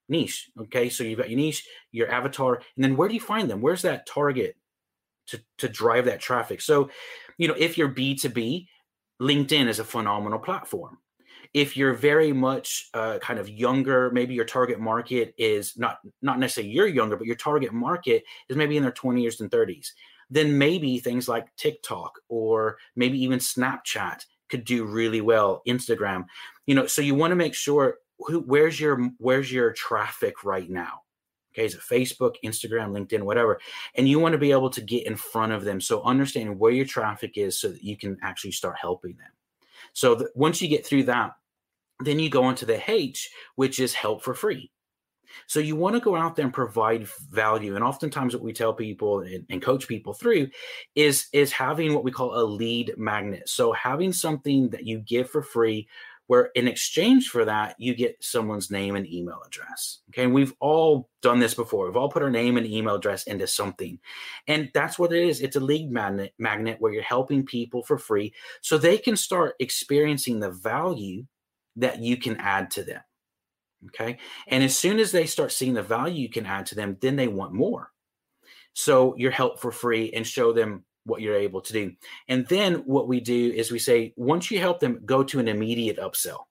[0.08, 0.50] niche?
[0.60, 3.62] Okay so you've got your niche your avatar and then where do you find them?
[3.62, 4.56] Where's that target
[5.32, 6.62] to, to drive that traffic.
[6.62, 6.90] So,
[7.38, 8.68] you know, if you're B2B,
[9.22, 10.98] LinkedIn is a phenomenal platform.
[11.54, 16.40] If you're very much uh, kind of younger, maybe your target market is not not
[16.40, 19.90] necessarily you're younger, but your target market is maybe in their 20s and 30s.
[20.30, 25.62] Then maybe things like TikTok or maybe even Snapchat could do really well.
[25.68, 26.24] Instagram,
[26.68, 30.70] you know, so you want to make sure who, where's your where's your traffic right
[30.70, 31.02] now
[31.54, 33.60] Okay, it Facebook, Instagram, LinkedIn, whatever?
[33.96, 35.82] And you want to be able to get in front of them.
[35.82, 39.32] So understanding where your traffic is so that you can actually start helping them.
[39.94, 41.32] So once you get through that,
[42.00, 44.72] then you go into the H, which is help for free.
[45.48, 47.76] So you want to go out there and provide value.
[47.76, 50.50] And oftentimes what we tell people and, and, coach people through
[50.96, 53.48] is, is having what we call a lead magnet.
[53.48, 55.88] So having something that you give for free
[56.28, 60.24] where in exchange for that you get someone's name and email address okay?
[60.24, 61.86] And we've all done this before.
[61.86, 64.00] We've all put our name and email address into something
[64.48, 65.42] and that's what it is.
[65.42, 69.56] It's a lead magnet magnet where you're helping people for free so they can start
[69.60, 71.26] experiencing the value
[71.76, 73.02] that you can add to them
[73.88, 74.18] okay?
[74.48, 77.16] And as soon as they start seeing the value you can add to them then
[77.16, 77.92] they want more.
[78.74, 81.94] So your help for free and show them what you're able to do.
[82.28, 85.48] And then what we do is we say, once you help them, go to an
[85.48, 86.46] immediate upsell.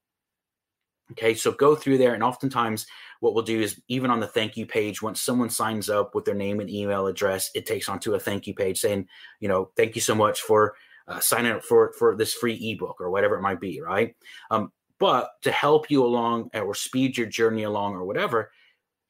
[1.13, 2.87] Okay, so go through there, and oftentimes
[3.19, 6.25] what we'll do is even on the thank you page, once someone signs up with
[6.25, 9.09] their name and email address, it takes onto a thank you page saying,
[9.41, 10.75] you know, thank you so much for
[11.09, 14.15] uh, signing up for for this free ebook or whatever it might be, right?
[14.53, 18.53] Um, but to help you along or speed your journey along or whatever,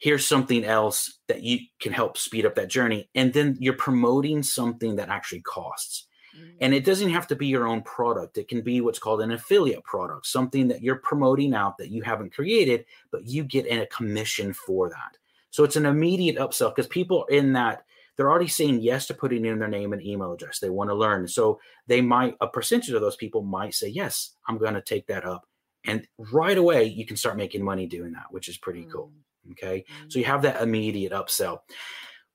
[0.01, 3.09] here's something else that you can help speed up that journey.
[3.15, 6.07] And then you're promoting something that actually costs.
[6.37, 6.59] Mm-hmm.
[6.61, 8.39] and it doesn't have to be your own product.
[8.39, 12.03] It can be what's called an affiliate product something that you're promoting out that you
[12.03, 15.19] haven't created but you get in a commission for that.
[15.51, 17.85] So it's an immediate upsell because people in that
[18.17, 20.61] they're already saying yes to putting in their name and email address.
[20.61, 21.27] They want to learn.
[21.27, 21.59] So
[21.89, 25.25] they might a percentage of those people might say yes i'm going to take that
[25.25, 25.49] up.
[25.85, 28.93] And right away you can start making money doing that which is pretty mm-hmm.
[28.93, 29.11] cool
[29.53, 29.85] Okay.
[29.89, 30.09] Mm-hmm.
[30.09, 31.61] So you have that immediate upsell.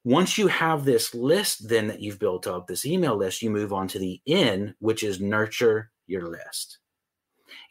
[0.04, 3.74] Once you have this list, then that you've built up, this email list, you move
[3.74, 6.78] on to the N, which is nurture your list.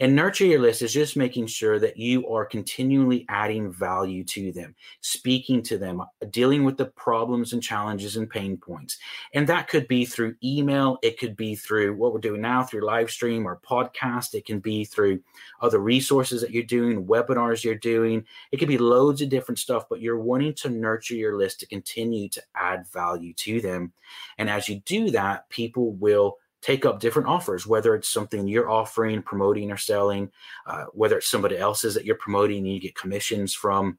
[0.01, 4.53] And nurture your list is just making sure that you are continually adding value to
[4.53, 8.99] them, speaking to them, dealing with the problems and challenges and pain points.
[9.35, 12.85] And that could be through email, it could be through what we're doing now through
[12.85, 15.21] live stream or podcast, it can be through
[15.61, 18.25] other resources that you're doing, webinars you're doing.
[18.53, 21.67] It could be loads of different stuff, but you're wanting to nurture your list to
[21.67, 23.93] continue to add value to them.
[24.39, 28.71] And as you do that, people will take up different offers, whether it's something you're
[28.71, 30.31] offering, promoting, or selling,
[30.67, 33.99] uh, whether it's somebody else's that you're promoting and you get commissions from.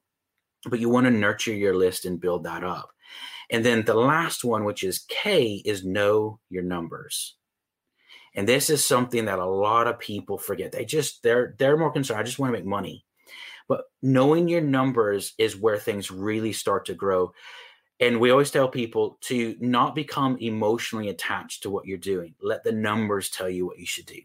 [0.68, 2.90] But you want to nurture your list and build that up.
[3.52, 7.36] And then the last one, which is K, is know your numbers.
[8.34, 10.72] And this is something that a lot of people forget.
[10.72, 12.20] They just they're they're more concerned.
[12.20, 13.06] I just want to make money.
[13.68, 17.32] But knowing your numbers is where things really start to grow
[18.00, 22.36] and we always tell people to not become emotionally attached to what you're doing.
[22.42, 24.20] Let the numbers tell you what you should do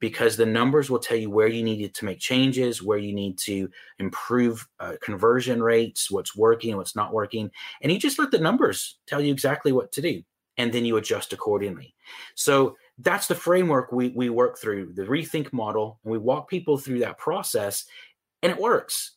[0.00, 3.38] because the numbers will tell you where you needed to make changes, where you need
[3.38, 7.50] to improve uh, conversion rates, what's working, what's not working.
[7.82, 10.22] And you just let the numbers tell you exactly what to do.
[10.58, 11.94] And then you adjust accordingly.
[12.34, 16.00] So that's the framework we, we work through the rethink model.
[16.04, 17.84] And we walk people through that process
[18.42, 19.12] and it works.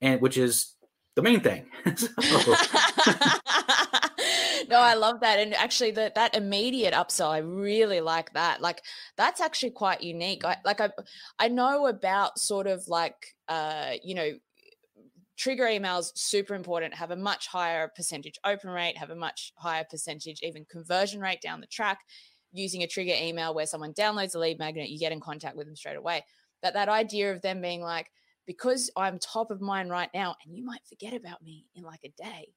[0.00, 0.74] And which is
[1.16, 1.66] the main thing.
[4.68, 5.38] no, I love that.
[5.38, 8.60] And actually that that immediate upsell, I really like that.
[8.60, 8.82] Like
[9.16, 10.44] that's actually quite unique.
[10.44, 10.90] I like I
[11.38, 14.30] I know about sort of like uh, you know,
[15.36, 19.84] trigger emails super important have a much higher percentage open rate have a much higher
[19.90, 22.00] percentage even conversion rate down the track
[22.52, 25.66] using a trigger email where someone downloads a lead magnet you get in contact with
[25.66, 26.24] them straight away
[26.62, 28.06] that that idea of them being like
[28.46, 32.04] because i'm top of mind right now and you might forget about me in like
[32.04, 32.48] a day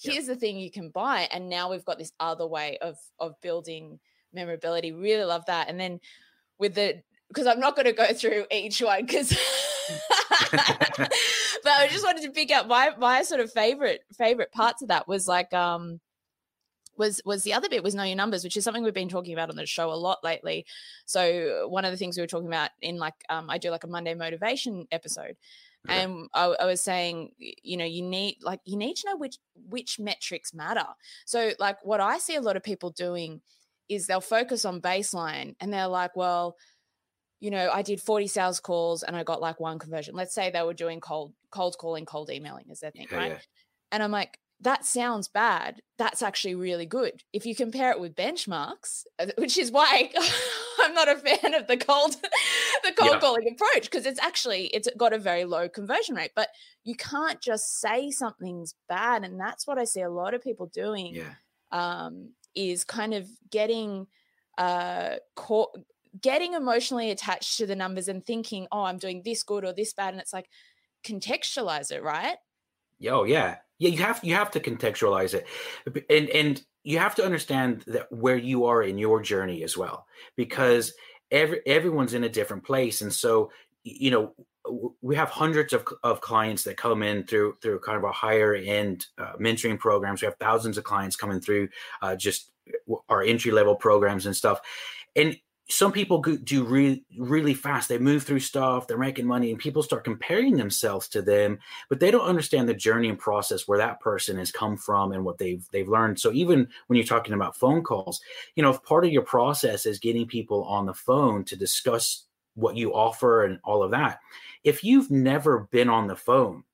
[0.00, 3.40] here's the thing you can buy and now we've got this other way of of
[3.40, 3.98] building
[4.32, 6.00] memorability really love that and then
[6.58, 9.30] with the because i'm not going to go through each one because
[10.50, 11.10] but
[11.66, 15.08] i just wanted to pick up my my sort of favorite favorite parts of that
[15.08, 16.00] was like um
[16.98, 19.32] was was the other bit was know your numbers which is something we've been talking
[19.32, 20.66] about on the show a lot lately.
[21.06, 23.84] So one of the things we were talking about in like um, i do like
[23.84, 25.36] a monday motivation episode
[25.88, 29.38] and I, I, was saying you know you need like you need to know which
[29.68, 30.86] which metrics matter.
[31.26, 33.40] So like what i see a lot of people doing
[33.88, 36.56] is they'll focus on baseline and they're like well
[37.40, 40.14] you know i did 40 sales calls and i got like one conversion.
[40.14, 43.30] Let's say they were doing cold cold calling cold emailing is their thing yeah, right?
[43.32, 43.38] yeah.
[43.92, 45.82] and i'm like that sounds bad.
[45.98, 47.22] That's actually really good.
[47.32, 50.10] If you compare it with benchmarks, uh, which is why
[50.80, 52.16] I'm not a fan of the cold,
[52.84, 53.20] the cold yeah.
[53.20, 56.32] calling approach, because it's actually it's got a very low conversion rate.
[56.34, 56.48] But
[56.84, 60.66] you can't just say something's bad, and that's what I see a lot of people
[60.66, 61.14] doing.
[61.14, 61.34] Yeah.
[61.70, 64.06] Um, is kind of getting
[64.56, 65.70] uh caught,
[66.20, 69.92] getting emotionally attached to the numbers and thinking, oh, I'm doing this good or this
[69.92, 70.48] bad, and it's like
[71.04, 72.36] contextualize it, right?
[72.98, 73.90] Yo, yeah, yeah.
[73.90, 75.46] You have you have to contextualize it,
[76.10, 80.06] and and you have to understand that where you are in your journey as well,
[80.36, 80.94] because
[81.30, 83.50] every everyone's in a different place, and so
[83.84, 84.34] you know
[85.00, 88.54] we have hundreds of, of clients that come in through through kind of a higher
[88.54, 90.20] end uh, mentoring programs.
[90.20, 91.68] We have thousands of clients coming through
[92.02, 92.50] uh, just
[93.08, 94.60] our entry level programs and stuff,
[95.16, 95.36] and
[95.70, 97.88] some people do really really fast.
[97.88, 101.58] They move through stuff they're making money and people start comparing themselves to them
[101.88, 105.24] but they don't understand the journey and process where that person has come from and
[105.24, 106.18] what they've they've learned.
[106.18, 108.20] So even when you're talking about phone calls
[108.54, 112.24] you know if part of your process is getting people on the phone to discuss
[112.54, 114.20] what you offer and all of that
[114.64, 116.64] if you've never been on the phone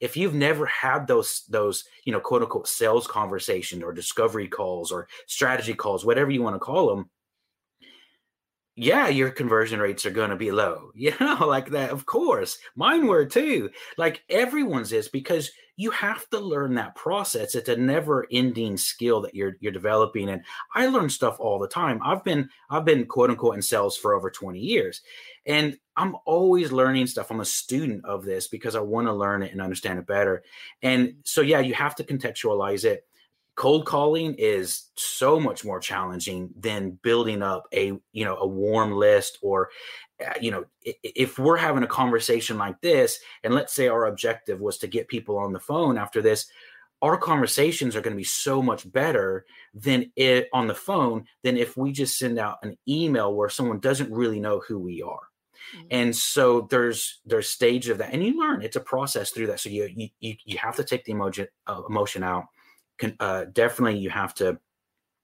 [0.00, 4.90] if you've never had those those you know quote unquote sales conversation or discovery calls
[4.90, 7.08] or strategy calls whatever you want to call them
[8.80, 10.90] yeah, your conversion rates are going to be low.
[11.00, 11.90] You know, like that.
[11.90, 13.70] Of course, mine were too.
[13.96, 17.54] Like everyone's is because you have to learn that process.
[17.54, 20.28] It's a never-ending skill that you're you're developing.
[20.28, 20.42] And
[20.74, 22.00] I learn stuff all the time.
[22.04, 25.00] I've been I've been quote unquote in sales for over 20 years,
[25.46, 27.30] and I'm always learning stuff.
[27.30, 30.42] I'm a student of this because I want to learn it and understand it better.
[30.82, 33.06] And so, yeah, you have to contextualize it
[33.60, 38.90] cold calling is so much more challenging than building up a you know a warm
[38.90, 39.68] list or
[40.26, 44.60] uh, you know if we're having a conversation like this and let's say our objective
[44.60, 46.46] was to get people on the phone after this
[47.02, 49.44] our conversations are going to be so much better
[49.74, 53.78] than it on the phone than if we just send out an email where someone
[53.78, 55.28] doesn't really know who we are
[55.76, 55.86] mm-hmm.
[55.90, 59.60] and so there's there's stage of that and you learn it's a process through that
[59.60, 59.86] so you
[60.18, 62.46] you you have to take the emotion uh, emotion out
[63.00, 64.58] can, uh, definitely you have to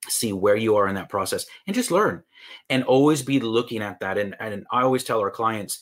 [0.09, 2.23] see where you are in that process and just learn
[2.71, 4.19] and always be looking at that.
[4.19, 5.81] And, and i always tell our clients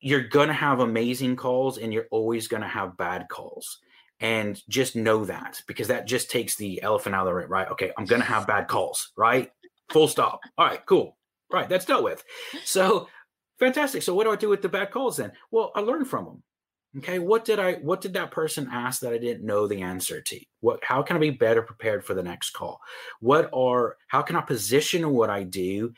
[0.00, 3.78] you're going to have amazing calls and you're always going to have bad calls.
[4.20, 7.68] And just know that because that just takes the elephant out of the room right?
[7.70, 9.50] Okay i'm going to have bad calls right?
[9.90, 10.40] Full stop.
[10.56, 11.16] All right cool.
[11.52, 12.24] Right that's dealt with.
[12.64, 13.08] So
[13.58, 14.02] fantastic.
[14.02, 15.32] So what do i do with the bad calls then?
[15.50, 16.42] Well i learn from them
[16.98, 20.20] okay what did i what did that person ask that i didn't know the answer
[20.20, 20.40] to?
[20.60, 22.80] What how can i be better prepared for the next call?
[23.20, 25.92] What are how can i position what i do?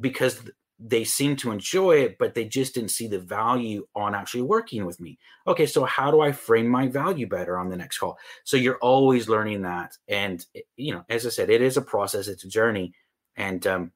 [0.00, 0.42] Because
[0.84, 4.84] they seem to enjoy it but they just didn't see the value on actually working
[4.84, 5.18] with me.
[5.46, 8.18] Okay so how do i frame my value better on the next call?
[8.44, 10.44] So you're always learning that and
[10.76, 12.92] you know as i said it is a process it's a journey
[13.36, 13.92] and um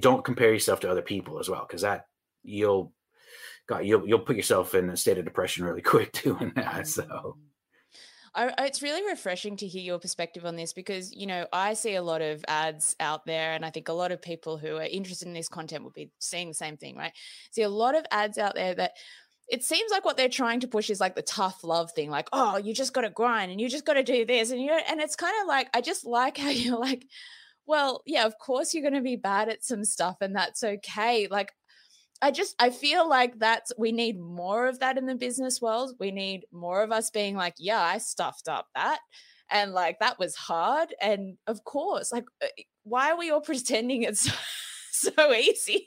[0.00, 2.06] don't compare yourself to other people as well because that
[2.42, 2.92] you'll
[3.68, 6.88] God, you'll you'll put yourself in a state of depression really quick doing that.
[6.88, 7.02] So.
[7.04, 7.40] Mm-hmm.
[8.34, 11.94] I, it's really refreshing to hear your perspective on this because you know I see
[11.94, 14.82] a lot of ads out there, and I think a lot of people who are
[14.82, 17.12] interested in this content will be seeing the same thing, right?
[17.50, 18.92] See a lot of ads out there that
[19.48, 22.28] it seems like what they're trying to push is like the tough love thing, like
[22.32, 24.70] oh, you just got to grind and you just got to do this, and you
[24.70, 27.06] and it's kind of like I just like how you're like,
[27.66, 31.26] well, yeah, of course you're going to be bad at some stuff, and that's okay.
[31.28, 31.52] Like
[32.20, 35.94] I just I feel like that's we need more of that in the business world.
[36.00, 38.98] We need more of us being like, yeah, I stuffed up that
[39.50, 42.46] and like that was hard and of course, like uh,
[42.82, 44.30] why are we all pretending it's
[44.92, 45.86] so easy?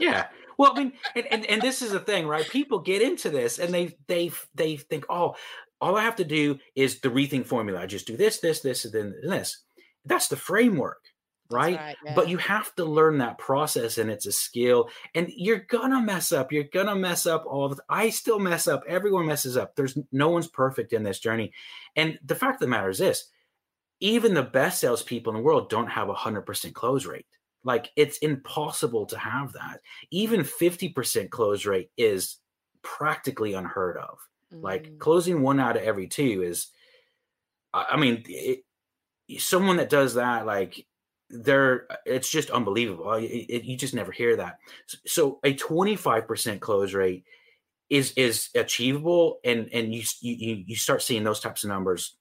[0.00, 0.26] yeah.
[0.58, 2.46] Well, I mean, and, and and this is the thing, right?
[2.48, 5.34] People get into this and they they they think, "Oh,
[5.80, 7.80] all I have to do is the rethink formula.
[7.80, 9.62] I just do this, this, this, and then this."
[10.04, 10.98] That's the framework
[11.50, 12.14] right, right yeah.
[12.14, 16.32] but you have to learn that process and it's a skill and you're gonna mess
[16.32, 19.98] up you're gonna mess up all the i still mess up everyone messes up there's
[20.12, 21.52] no one's perfect in this journey
[21.96, 23.30] and the fact of the matter is this
[24.00, 27.26] even the best salespeople in the world don't have a 100% close rate
[27.64, 29.80] like it's impossible to have that
[30.10, 32.38] even 50% close rate is
[32.82, 34.18] practically unheard of
[34.54, 34.62] mm.
[34.62, 36.68] like closing one out of every two is
[37.74, 38.64] i mean it,
[39.38, 40.86] someone that does that like
[41.30, 43.12] they're it's just unbelievable.
[43.12, 44.58] It, it, you just never hear that.
[45.06, 47.24] So a 25% close rate
[47.88, 52.16] is is achievable, and and you you you start seeing those types of numbers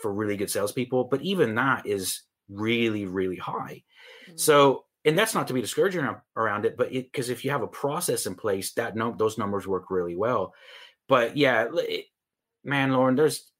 [0.00, 1.04] for really good salespeople.
[1.04, 3.82] But even that is really really high.
[4.26, 4.36] Mm-hmm.
[4.36, 7.68] So and that's not to be discouraging around it, but because if you have a
[7.68, 10.54] process in place, that no, those numbers work really well.
[11.08, 12.04] But yeah, it,
[12.62, 13.51] man, Lauren, there's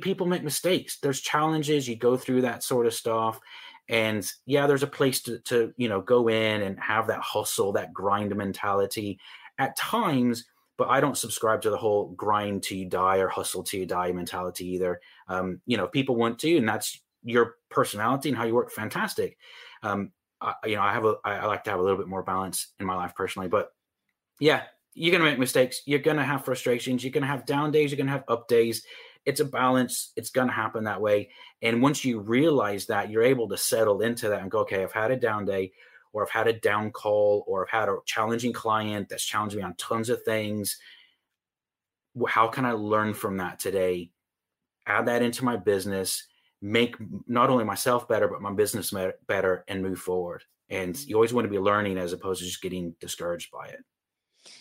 [0.00, 0.98] people make mistakes.
[0.98, 1.88] There's challenges.
[1.88, 3.40] You go through that sort of stuff,
[3.88, 7.72] and yeah, there's a place to, to you know go in and have that hustle,
[7.72, 9.18] that grind mentality
[9.58, 10.44] at times.
[10.76, 14.66] But I don't subscribe to the whole grind to die or hustle to die mentality
[14.72, 15.00] either.
[15.28, 18.72] Um, you know, people want to, and that's your personality and how you work.
[18.72, 19.38] Fantastic.
[19.84, 22.24] Um, I, you know, I have a, I like to have a little bit more
[22.24, 23.70] balance in my life personally, but
[24.40, 24.64] yeah,
[24.94, 25.82] you're going to make mistakes.
[25.86, 27.02] You're going to have frustrations.
[27.02, 27.90] You're going to have down days.
[27.90, 28.84] You're going to have up days
[29.26, 30.12] it's a balance.
[30.16, 31.30] It's going to happen that way.
[31.62, 34.92] And once you realize that, you're able to settle into that and go, okay, I've
[34.92, 35.72] had a down day,
[36.12, 39.62] or I've had a down call, or I've had a challenging client that's challenged me
[39.62, 40.78] on tons of things.
[42.28, 44.10] How can I learn from that today?
[44.86, 46.26] Add that into my business,
[46.60, 46.96] make
[47.26, 48.94] not only myself better, but my business
[49.26, 50.44] better, and move forward.
[50.68, 51.08] And mm-hmm.
[51.08, 53.80] you always want to be learning as opposed to just getting discouraged by it.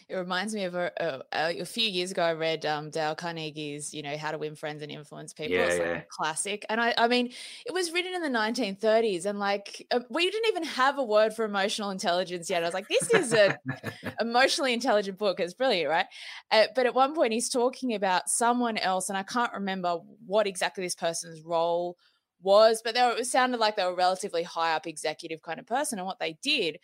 [0.08, 0.92] It reminds me of a,
[1.32, 2.24] a, a, few years ago.
[2.24, 5.56] I read um, Dale Carnegie's, you know, How to Win Friends and Influence People.
[5.56, 5.98] Yeah, it's like yeah.
[5.98, 7.32] a classic, and I, I mean,
[7.66, 11.34] it was written in the 1930s, and like uh, we didn't even have a word
[11.34, 12.64] for emotional intelligence yet.
[12.64, 13.56] I was like, this is an
[14.20, 15.40] emotionally intelligent book.
[15.40, 16.08] It's brilliant, right?
[16.52, 20.48] Uh, but at one point, he's talking about someone else, and I can't remember what
[20.48, 21.98] exactly this person's role
[22.42, 25.60] was, but they were, it sounded like they were a relatively high up executive kind
[25.60, 26.80] of person, and what they did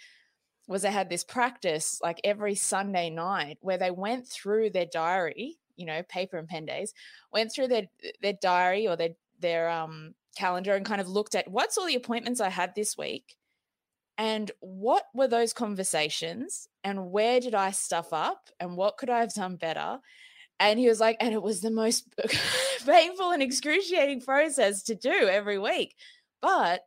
[0.70, 5.58] was they had this practice like every Sunday night where they went through their diary,
[5.76, 6.94] you know, paper and pen days,
[7.34, 7.88] went through their
[8.22, 9.10] their diary or their
[9.40, 12.96] their um calendar and kind of looked at what's all the appointments I had this
[12.96, 13.36] week
[14.20, 19.22] and what were those conversations and where did I stuff up and what could I
[19.22, 19.98] have done better?
[20.60, 22.14] And he was like, and it was the most
[22.86, 25.96] painful and excruciating process to do every week.
[26.42, 26.82] But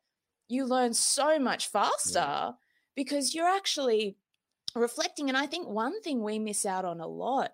[0.46, 2.20] you learn so much faster.
[2.20, 2.50] Yeah
[2.94, 4.16] because you're actually
[4.74, 5.28] reflecting.
[5.28, 7.52] And I think one thing we miss out on a lot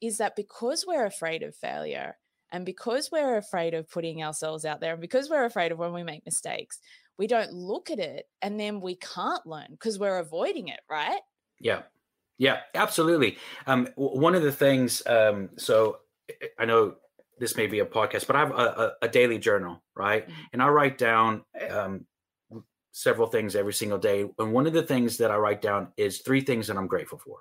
[0.00, 2.16] is that because we're afraid of failure
[2.52, 5.92] and because we're afraid of putting ourselves out there and because we're afraid of when
[5.92, 6.78] we make mistakes,
[7.18, 11.20] we don't look at it and then we can't learn because we're avoiding it, right?
[11.60, 11.82] Yeah.
[12.38, 13.38] Yeah, absolutely.
[13.66, 16.00] Um, one of the things, um, so
[16.58, 16.96] I know
[17.38, 20.24] this may be a podcast, but I have a, a, a daily journal, right?
[20.24, 20.40] Mm-hmm.
[20.52, 22.04] And I write down um,
[22.96, 24.24] several things every single day.
[24.38, 27.18] And one of the things that I write down is three things that I'm grateful
[27.18, 27.40] for.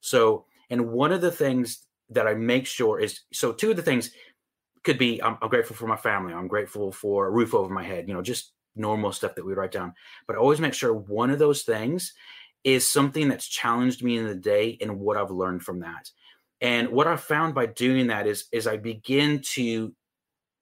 [0.00, 3.82] So, and one of the things that I make sure is so two of the
[3.82, 4.12] things
[4.82, 6.32] could be I'm, I'm grateful for my family.
[6.32, 9.52] I'm grateful for a roof over my head, you know, just normal stuff that we
[9.52, 9.92] write down.
[10.26, 12.14] But I always make sure one of those things
[12.64, 16.10] is something that's challenged me in the day and what I've learned from that.
[16.62, 19.94] And what I've found by doing that is is I begin to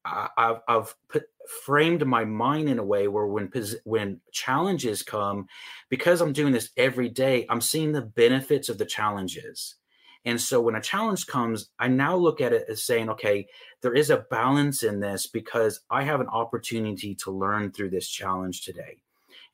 [0.05, 1.25] I've, I've put
[1.65, 3.51] framed my mind in a way where when
[3.85, 5.47] when challenges come
[5.91, 9.77] because i'm doing this every day i'm seeing the benefits of the challenges.
[10.25, 13.47] And so when a challenge comes i now look at it as saying okay
[13.81, 18.09] there is a balance in this because i have an opportunity to learn through this
[18.09, 19.03] challenge today.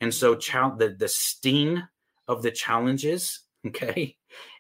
[0.01, 1.83] And so the, the sting
[2.27, 4.17] of the challenges okay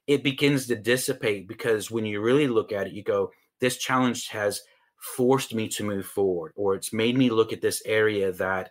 [0.06, 3.30] it begins to dissipate because when you really look at it you go
[3.60, 4.62] this challenge has
[4.98, 8.70] forced me to move forward or it's made me look at this area that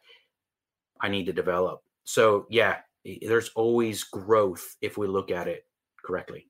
[0.99, 1.84] I need to develop.
[2.03, 2.78] So, yeah,
[3.21, 5.65] there's always growth if we look at it
[6.03, 6.47] correctly.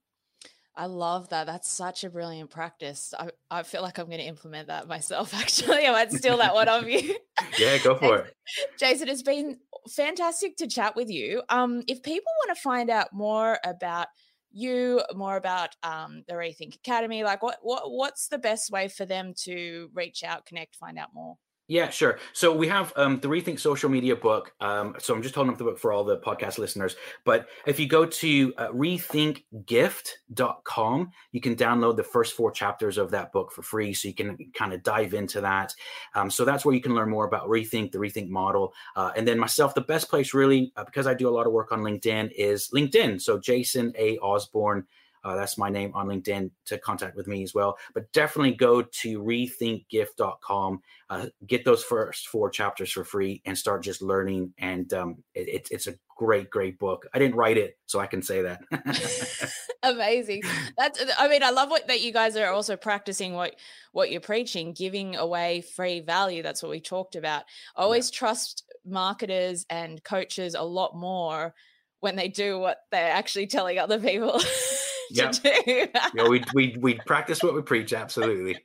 [0.78, 1.48] I love that.
[1.48, 3.12] That's such a brilliant practice.
[3.18, 5.88] I, I feel like I'm going to implement that myself, actually.
[5.88, 7.18] I might steal that one of you.
[7.58, 8.36] yeah, go for it.
[8.78, 9.58] Jason, it's been
[9.90, 11.42] fantastic to chat with you.
[11.50, 14.08] Um, if people want to find out more about
[14.52, 17.24] you more about um, the Rethink Academy?
[17.24, 21.10] Like, what what what's the best way for them to reach out, connect, find out
[21.14, 21.38] more?
[21.70, 22.18] Yeah, sure.
[22.32, 24.54] So we have um, the Rethink Social Media book.
[24.62, 26.96] Um, so I'm just holding up the book for all the podcast listeners.
[27.26, 33.12] But if you go to uh, rethinkgift.com, you can download the first four chapters of
[33.12, 33.94] that book for free.
[33.94, 35.76] So you can kind of dive into that.
[36.16, 38.74] Um, so that's where you can learn more about Rethink, the Rethink model.
[38.96, 41.52] Uh, and then myself, the best place really, uh, because I do a lot of
[41.52, 43.22] work on LinkedIn, is LinkedIn.
[43.22, 44.18] So Jason A.
[44.20, 44.86] Osborn.
[45.28, 47.78] Uh, that's my name on LinkedIn to contact with me as well.
[47.94, 53.84] But definitely go to rethinkgift.com, uh, get those first four chapters for free, and start
[53.84, 54.54] just learning.
[54.58, 57.08] And um, it, it's a great, great book.
[57.14, 58.62] I didn't write it, so I can say that.
[59.84, 60.44] Amazing.
[60.78, 61.04] That's.
[61.18, 63.56] I mean, I love what that you guys are also practicing what
[63.92, 66.42] what you're preaching, giving away free value.
[66.42, 67.44] That's what we talked about.
[67.76, 68.18] always yeah.
[68.18, 71.54] trust marketers and coaches a lot more
[72.00, 74.40] when they do what they're actually telling other people
[75.12, 75.32] yeah.
[76.14, 77.94] yeah, we we we practice what we preach.
[77.94, 78.64] Absolutely.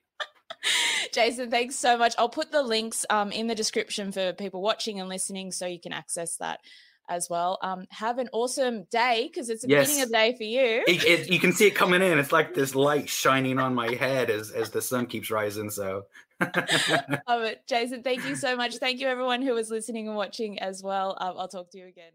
[1.13, 2.15] Jason, thanks so much.
[2.19, 5.81] I'll put the links um, in the description for people watching and listening, so you
[5.81, 6.61] can access that
[7.09, 7.59] as well.
[7.63, 9.87] Um, have an awesome day because it's the yes.
[9.87, 10.85] beginning of the day for you.
[10.87, 12.19] It, it, you can see it coming in.
[12.19, 15.71] It's like this light shining on my head as as the sun keeps rising.
[15.71, 16.07] So.
[16.41, 18.03] Love it, Jason.
[18.03, 18.77] Thank you so much.
[18.77, 21.17] Thank you, everyone who was listening and watching as well.
[21.21, 22.11] Um, I'll talk to you again.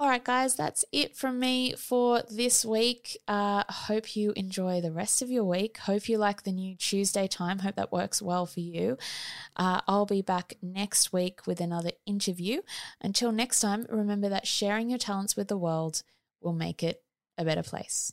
[0.00, 3.18] All right, guys, that's it from me for this week.
[3.26, 5.78] Uh, hope you enjoy the rest of your week.
[5.78, 7.58] Hope you like the new Tuesday time.
[7.58, 8.96] Hope that works well for you.
[9.56, 12.62] Uh, I'll be back next week with another interview.
[13.00, 16.04] Until next time, remember that sharing your talents with the world
[16.40, 17.02] will make it
[17.36, 18.12] a better place.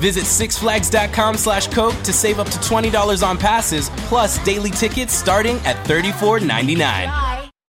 [0.00, 5.56] Visit sixflags.com slash Coke to save up to $20 on passes, plus daily tickets starting
[5.58, 7.49] at $34.99.